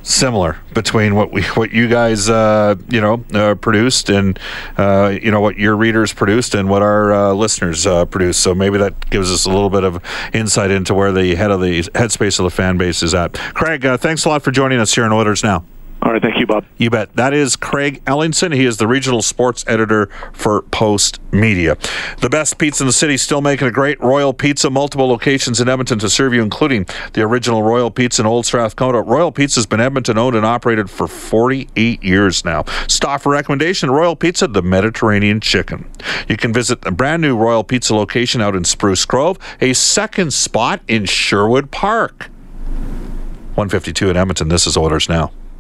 similar 0.07 0.57
between 0.73 1.17
what 1.17 1.33
we 1.33 1.43
what 1.55 1.73
you 1.73 1.89
guys 1.89 2.31
uh, 2.31 2.77
you 2.89 3.01
know 3.01 3.25
uh, 3.35 3.55
produced 3.57 4.09
and 4.09 4.39
uh, 4.79 5.15
you 5.21 5.31
know 5.31 5.41
what 5.41 5.59
your 5.59 5.77
readers 5.77 6.13
produced 6.13 6.55
and 6.55 6.69
what 6.71 6.81
our 6.81 7.13
uh, 7.13 7.33
listeners 7.33 7.87
uh, 7.87 8.05
produced. 8.05 8.41
So 8.41 8.55
maybe 8.55 8.79
that 8.79 9.11
gives 9.11 9.33
us 9.33 9.45
a 9.47 9.51
little 9.51 9.71
bit 9.71 9.85
of 9.85 10.03
insight 10.33 10.71
into 10.71 10.95
where 10.95 11.13
the 11.13 11.35
head 11.35 11.51
of 11.51 11.61
the 11.61 11.83
headspace 11.83 12.39
of 12.39 12.45
the 12.45 12.51
fan 12.51 12.79
base 12.79 13.03
is 13.03 13.15
at. 13.15 13.35
Craig, 13.35 13.85
uh, 13.85 13.97
thanks 13.97 14.25
a 14.25 14.29
lot 14.29 14.43
for 14.43 14.53
joining 14.53 14.79
us 14.79 14.95
here 14.95 15.05
in 15.05 15.13
Oilers 15.13 15.43
now. 15.43 15.65
All 16.03 16.12
right, 16.12 16.23
thank 16.23 16.38
you, 16.38 16.47
Bob. 16.47 16.65
You 16.76 16.88
bet. 16.88 17.15
That 17.15 17.33
is 17.33 17.57
Craig 17.57 18.05
Ellingson. 18.05 18.55
He 18.55 18.65
is 18.65 18.76
the 18.76 18.87
regional 18.87 19.23
sports 19.23 19.65
editor 19.67 20.07
for 20.33 20.62
Post 20.62 21.21
Media. 21.33 21.76
The 22.21 22.29
best 22.29 22.59
pizza 22.59 22.85
in 22.85 22.87
the 22.87 22.93
city, 22.93 23.17
still 23.17 23.41
making 23.41 23.67
a 23.67 23.73
great 23.73 24.00
Royal 24.00 24.33
Pizza. 24.33 24.71
Multiple 24.71 25.09
locations 25.09 25.61
in 25.61 25.69
Edmonton 25.69 25.99
to 25.99 26.09
serve 26.09 26.33
you, 26.33 26.43
including 26.43 26.87
the 27.15 27.23
original 27.23 27.62
Royal 27.62 27.91
Pizza 27.91 28.23
in 28.23 28.26
Old 28.26 28.47
Strathcona. 28.47 29.00
Royal 29.00 29.33
Pizza 29.33 29.59
has 29.59 29.67
been 29.67 29.81
Edmonton 29.81 30.17
owned 30.17 30.37
and 30.37 30.47
operated 30.47 30.91
for 30.91 31.09
48 31.09 32.05
years 32.05 32.45
now. 32.45 32.65
Stauffer 32.87 33.31
recommendation 33.31 33.91
Royal 33.91 34.15
Pizza, 34.15 34.47
the 34.47 34.62
Mediterranean 34.62 35.41
chicken. 35.41 35.91
You 36.29 36.37
can 36.37 36.53
visit 36.53 36.83
the 36.83 36.93
brand 36.93 37.23
new 37.23 37.37
Royal 37.37 37.65
Pizza 37.65 37.97
location 37.97 38.41
out 38.41 38.55
in 38.55 38.65
Spruce 38.65 39.05
Grove, 39.07 39.38
a 39.61 39.73
second 39.73 40.33
spot 40.33 40.83
in 40.87 41.07
Sherwood 41.07 41.71
Park. 41.71 42.31
152 43.55 44.11
in 44.11 44.17
Edmonton. 44.17 44.49
This 44.49 44.67
is 44.67 44.76
Oilers 44.76 45.09
Now. 45.09 45.33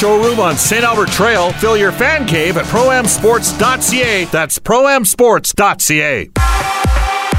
showroom 0.00 0.40
on 0.40 0.56
St. 0.56 0.82
Albert 0.82 1.10
Trail. 1.10 1.52
Fill 1.52 1.76
your 1.76 1.92
fan 1.92 2.26
cave 2.26 2.56
at 2.56 2.64
proamsports.ca. 2.66 4.24
That's 4.26 4.58
proamsports.ca. 4.58 6.30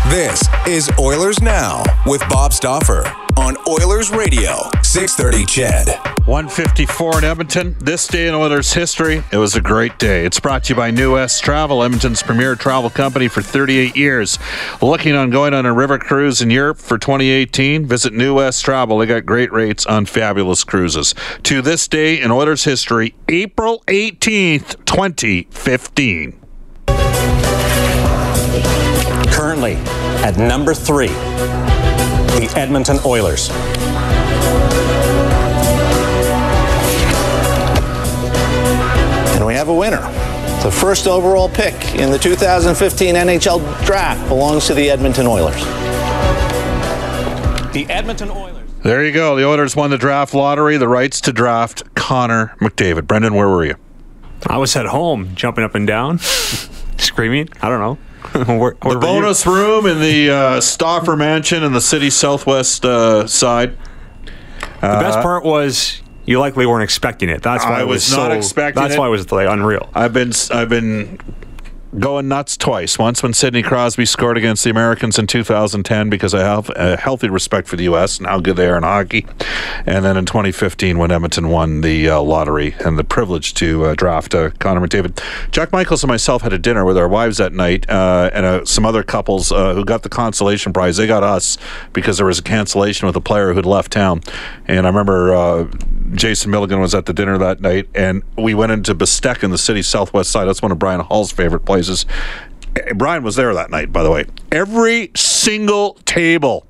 This 0.09 0.43
is 0.67 0.91
Oilers 0.99 1.41
Now 1.41 1.83
with 2.05 2.21
Bob 2.29 2.53
Stauffer 2.53 3.03
on 3.37 3.55
Oilers 3.67 4.11
Radio, 4.11 4.69
630 4.91 5.45
CHED. 5.45 5.87
154 6.27 7.19
in 7.19 7.23
Edmonton. 7.23 7.77
This 7.79 8.05
day 8.07 8.27
in 8.27 8.35
Oilers 8.35 8.73
history, 8.73 9.23
it 9.31 9.37
was 9.37 9.55
a 9.55 9.61
great 9.61 9.97
day. 9.97 10.25
It's 10.25 10.37
brought 10.37 10.65
to 10.65 10.73
you 10.73 10.75
by 10.75 10.91
New 10.91 11.13
West 11.13 11.41
Travel, 11.45 11.81
Edmonton's 11.81 12.21
premier 12.21 12.55
travel 12.55 12.89
company 12.89 13.29
for 13.29 13.41
38 13.41 13.95
years. 13.95 14.37
Looking 14.81 15.15
on 15.15 15.29
going 15.29 15.53
on 15.53 15.65
a 15.65 15.71
river 15.71 15.97
cruise 15.97 16.41
in 16.41 16.49
Europe 16.49 16.77
for 16.77 16.97
2018? 16.97 17.85
Visit 17.85 18.11
New 18.11 18.35
West 18.35 18.65
Travel. 18.65 18.97
They 18.97 19.05
got 19.05 19.25
great 19.25 19.53
rates 19.53 19.85
on 19.85 20.07
fabulous 20.07 20.65
cruises. 20.65 21.15
To 21.43 21.61
this 21.61 21.87
day 21.87 22.19
in 22.19 22.29
Oilers 22.29 22.65
history, 22.65 23.15
April 23.29 23.85
18th, 23.87 24.83
2015. 24.83 26.37
Currently 29.31 29.75
at 30.25 30.35
number 30.37 30.73
three, 30.73 31.07
the 31.07 32.53
Edmonton 32.57 32.99
Oilers. 33.05 33.49
Have 39.61 39.69
a 39.69 39.73
winner. 39.75 40.01
The 40.63 40.71
first 40.71 41.05
overall 41.05 41.47
pick 41.47 41.93
in 41.93 42.09
the 42.09 42.17
2015 42.17 43.13
NHL 43.13 43.85
draft 43.85 44.27
belongs 44.27 44.65
to 44.65 44.73
the 44.73 44.89
Edmonton 44.89 45.27
Oilers. 45.27 45.61
The 47.71 47.85
Edmonton 47.87 48.31
Oilers. 48.31 48.67
There 48.81 49.05
you 49.05 49.11
go. 49.11 49.35
The 49.35 49.45
Oilers 49.45 49.75
won 49.75 49.91
the 49.91 49.99
draft 49.99 50.33
lottery, 50.33 50.77
the 50.77 50.87
rights 50.87 51.21
to 51.21 51.31
draft 51.31 51.93
Connor 51.93 52.55
McDavid. 52.59 53.05
Brendan, 53.05 53.35
where 53.35 53.49
were 53.49 53.63
you? 53.63 53.75
I 54.47 54.57
was 54.57 54.75
at 54.75 54.87
home, 54.87 55.35
jumping 55.35 55.63
up 55.63 55.75
and 55.75 55.85
down, 55.85 56.17
screaming. 56.97 57.47
I 57.61 57.69
don't 57.69 57.79
know. 57.79 58.45
where, 58.57 58.57
where 58.57 58.75
The 58.81 58.87
were 58.87 58.93
you? 58.95 58.99
bonus 58.99 59.45
room 59.45 59.85
in 59.85 59.99
the 59.99 60.31
uh, 60.31 60.61
Stauffer 60.61 61.15
Mansion 61.15 61.61
in 61.61 61.71
the 61.73 61.81
city's 61.81 62.15
southwest 62.15 62.83
uh, 62.83 63.27
side. 63.27 63.77
The 64.57 64.87
best 64.87 65.19
part 65.19 65.43
was 65.45 66.01
you 66.25 66.39
likely 66.39 66.65
weren't 66.65 66.83
expecting 66.83 67.29
it. 67.29 67.41
That's 67.41 67.63
why 67.63 67.81
I 67.81 67.83
was, 67.83 68.07
was 68.07 68.17
not 68.17 68.31
so, 68.31 68.37
expecting 68.37 68.81
That's 68.81 68.95
it. 68.95 68.99
why 68.99 69.07
it 69.07 69.11
was 69.11 69.31
like 69.31 69.47
unreal. 69.47 69.89
I've 69.93 70.13
been 70.13 70.31
I've 70.51 70.69
been 70.69 71.19
going 71.99 72.27
nuts 72.27 72.55
twice. 72.55 72.97
Once 72.97 73.21
when 73.21 73.33
Sidney 73.33 73.61
Crosby 73.61 74.05
scored 74.05 74.37
against 74.37 74.63
the 74.63 74.69
Americans 74.69 75.19
in 75.19 75.27
2010 75.27 76.09
because 76.09 76.33
I 76.33 76.39
have 76.41 76.69
a 76.75 76.95
healthy 76.95 77.29
respect 77.29 77.67
for 77.67 77.75
the 77.75 77.83
U.S. 77.85 78.17
and 78.17 78.27
how 78.27 78.39
good 78.39 78.55
they 78.55 78.69
are 78.69 78.77
in 78.77 78.83
hockey, 78.83 79.25
and 79.85 80.05
then 80.05 80.17
in 80.17 80.25
2015 80.25 80.97
when 80.97 81.11
Edmonton 81.11 81.49
won 81.49 81.81
the 81.81 82.09
uh, 82.09 82.21
lottery 82.21 82.75
and 82.79 82.97
the 82.97 83.03
privilege 83.03 83.53
to 83.55 83.85
uh, 83.85 83.95
draft 83.95 84.33
uh, 84.33 84.51
Connor 84.59 84.87
McDavid. 84.87 85.21
Jack 85.51 85.71
Michaels 85.71 86.03
and 86.03 86.07
myself 86.09 86.41
had 86.43 86.53
a 86.53 86.59
dinner 86.59 86.85
with 86.85 86.97
our 86.97 87.07
wives 87.07 87.37
that 87.37 87.53
night, 87.53 87.89
uh, 87.89 88.29
and 88.33 88.45
uh, 88.45 88.65
some 88.65 88.85
other 88.85 89.03
couples 89.03 89.51
uh, 89.51 89.73
who 89.73 89.83
got 89.83 90.03
the 90.03 90.09
consolation 90.09 90.71
prize. 90.71 90.97
They 90.97 91.07
got 91.07 91.23
us 91.23 91.57
because 91.93 92.17
there 92.17 92.25
was 92.25 92.39
a 92.39 92.43
cancellation 92.43 93.05
with 93.05 93.15
a 93.15 93.21
player 93.21 93.53
who'd 93.53 93.65
left 93.65 93.91
town, 93.91 94.21
and 94.67 94.85
I 94.85 94.89
remember. 94.89 95.69
Jason 96.13 96.51
Milligan 96.51 96.79
was 96.79 96.93
at 96.93 97.05
the 97.05 97.13
dinner 97.13 97.37
that 97.37 97.61
night, 97.61 97.87
and 97.95 98.23
we 98.37 98.53
went 98.53 98.71
into 98.71 98.93
Bestek 98.93 99.43
in 99.43 99.51
the 99.51 99.57
city's 99.57 99.87
southwest 99.87 100.31
side. 100.31 100.45
That's 100.45 100.61
one 100.61 100.71
of 100.71 100.79
Brian 100.79 100.99
Hall's 101.01 101.31
favorite 101.31 101.61
places. 101.65 102.05
Eh, 102.75 102.93
Brian 102.93 103.23
was 103.23 103.35
there 103.35 103.53
that 103.53 103.69
night, 103.69 103.91
by 103.93 104.03
the 104.03 104.11
way. 104.11 104.25
Every 104.51 105.11
single 105.15 105.93
table 106.05 106.65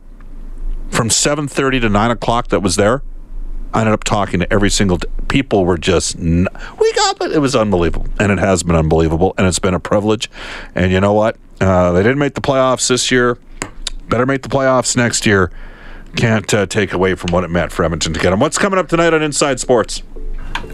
from 0.89 1.09
7.30 1.09 1.81
to 1.81 1.89
9 1.89 2.11
o'clock 2.11 2.49
that 2.49 2.59
was 2.61 2.75
there, 2.75 3.01
I 3.73 3.79
ended 3.81 3.93
up 3.93 4.03
talking 4.03 4.41
to 4.41 4.53
every 4.53 4.69
single 4.69 4.97
t- 4.97 5.07
people 5.29 5.63
were 5.65 5.77
just 5.77 6.17
n- 6.17 6.47
we 6.79 6.93
got 6.93 7.21
it. 7.21 7.31
It 7.31 7.39
was 7.39 7.55
unbelievable, 7.55 8.07
and 8.19 8.31
it 8.31 8.37
has 8.39 8.63
been 8.63 8.75
unbelievable, 8.75 9.33
and 9.37 9.47
it's 9.47 9.59
been 9.59 9.73
a 9.73 9.79
privilege. 9.79 10.29
And 10.75 10.91
you 10.91 10.99
know 10.99 11.13
what? 11.13 11.37
Uh, 11.61 11.91
they 11.93 12.03
didn't 12.03 12.19
make 12.19 12.33
the 12.33 12.41
playoffs 12.41 12.89
this 12.89 13.11
year. 13.11 13.37
Better 14.09 14.25
make 14.25 14.41
the 14.41 14.49
playoffs 14.49 14.97
next 14.97 15.25
year. 15.25 15.51
Can't 16.15 16.53
uh, 16.53 16.65
take 16.65 16.93
away 16.93 17.15
from 17.15 17.31
what 17.31 17.43
it 17.43 17.49
meant 17.49 17.71
for 17.71 17.83
Edmonton 17.83 18.13
to 18.13 18.19
get 18.19 18.31
them. 18.31 18.39
What's 18.39 18.57
coming 18.57 18.77
up 18.79 18.87
tonight 18.87 19.13
on 19.13 19.21
Inside 19.21 19.59
Sports? 19.59 20.03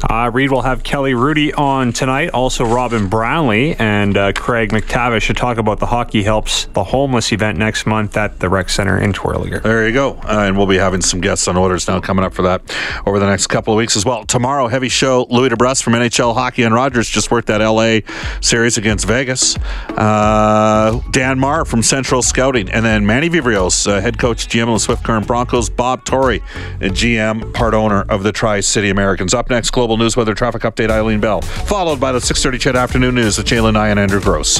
Uh, 0.10 0.30
Reed 0.32 0.52
will 0.52 0.62
have 0.62 0.84
Kelly 0.84 1.14
Hrudey 1.14 1.58
on 1.58 1.92
tonight, 1.92 2.30
also 2.30 2.66
Robin 2.66 3.08
Brownlee 3.08 3.76
and 3.76 4.16
uh, 4.16 4.32
Craig 4.34 4.70
MacTavish 4.70 5.28
to 5.28 5.34
talk 5.34 5.58
about 5.58 5.80
the 5.80 5.88
Hockey 5.88 6.24
Helps 6.24 6.66
the 6.74 6.84
Homeless 6.84 7.32
event 7.32 7.58
next 7.58 7.86
month 7.86 8.16
at 8.16 8.40
the 8.40 8.50
Rec 8.50 8.70
Center 8.70 8.98
in 8.98 9.14
Terwillegar. 9.14 9.64
There 9.64 9.88
you 9.88 9.94
go. 9.94 10.14
Uh, 10.18 10.46
and 10.48 10.58
we'll 10.58 10.68
be 10.68 10.78
having 10.78 11.02
some 11.02 11.20
guests 11.20 11.48
on 11.48 11.58
Oilers 11.58 11.88
now 11.88 12.00
coming 12.00 12.24
up 12.24 12.34
for 12.34 12.44
that 12.44 12.62
over 13.06 13.20
the 13.20 13.26
next 13.26 13.48
couple 13.48 13.74
of 13.74 13.78
weeks 13.78 13.96
as 13.98 14.06
well. 14.06 14.24
Tomorrow, 14.26 14.68
heavy 14.68 14.90
show. 14.90 15.26
Louie 15.30 15.50
DeBrusk 15.50 15.84
from 15.84 15.94
NHL 15.94 16.34
Hockey 16.34 16.64
and 16.64 16.74
Rogers 16.74 17.10
just 17.10 17.32
worked 17.32 17.48
that 17.48 17.62
LA 17.62 18.00
series 18.42 18.78
against 18.78 19.06
Vegas. 19.08 19.58
Uh, 19.90 21.02
Dan 21.12 21.40
Marr 21.40 21.66
from 21.66 21.82
Central 21.82 22.22
Scouting. 22.22 22.70
And 22.70 22.86
then 22.86 23.06
Manny 23.06 23.30
Viveiros, 23.30 23.88
uh, 23.88 24.00
head 24.00 24.20
coach, 24.20 24.48
GM 24.48 24.68
of 24.68 24.76
the 24.76 24.80
Swift 24.80 25.04
Current 25.04 25.26
Broncos. 25.28 25.70
Bob 25.70 26.06
Tory, 26.06 26.40
GM, 26.80 27.54
part 27.54 27.74
owner 27.74 28.02
of 28.04 28.24
the 28.24 28.32
Tri 28.32 28.60
City 28.60 28.90
Americans. 28.90 29.34
Up 29.34 29.50
next, 29.50 29.67
Global 29.72 29.98
News 29.98 30.16
Weather 30.18 30.34
Traffic 30.34 30.62
Update, 30.64 30.90
Eileen 30.90 31.20
Bell. 31.20 31.42
Followed 31.42 32.00
by 32.00 32.12
the 32.12 32.22
630 32.22 32.58
CHED 32.58 32.76
Afternoon 32.76 33.16
News 33.16 33.38
with 33.38 33.48
Jalen 33.48 33.74
Nye 33.74 33.90
and 33.90 34.00
Andrew 34.00 34.22
Gross. 34.22 34.60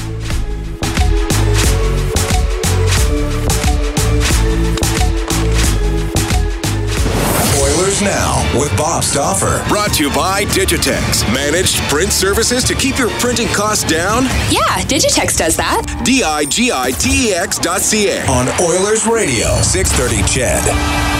Oilers 7.60 8.02
Now 8.02 8.42
with 8.58 8.74
Bob 8.76 9.02
Stauffer. 9.02 9.64
Brought 9.68 9.94
to 9.94 10.04
you 10.04 10.14
by 10.14 10.44
Digitex. 10.46 11.22
Managed 11.32 11.76
print 11.88 12.12
services 12.12 12.62
to 12.64 12.74
keep 12.74 12.98
your 12.98 13.10
printing 13.18 13.48
costs 13.48 13.88
down? 13.90 14.24
Yeah, 14.50 14.82
Digitex 14.84 15.36
does 15.38 15.56
that. 15.56 16.02
D 16.04 16.22
I 16.22 16.44
G 16.44 16.70
I 16.72 16.90
T 16.92 17.30
E 17.30 17.34
X 17.34 17.58
dot 17.58 17.80
C 17.80 18.08
A. 18.10 18.24
On 18.26 18.46
Oilers 18.62 19.06
Radio, 19.06 19.46
630 19.62 20.22
CHED. 20.28 21.17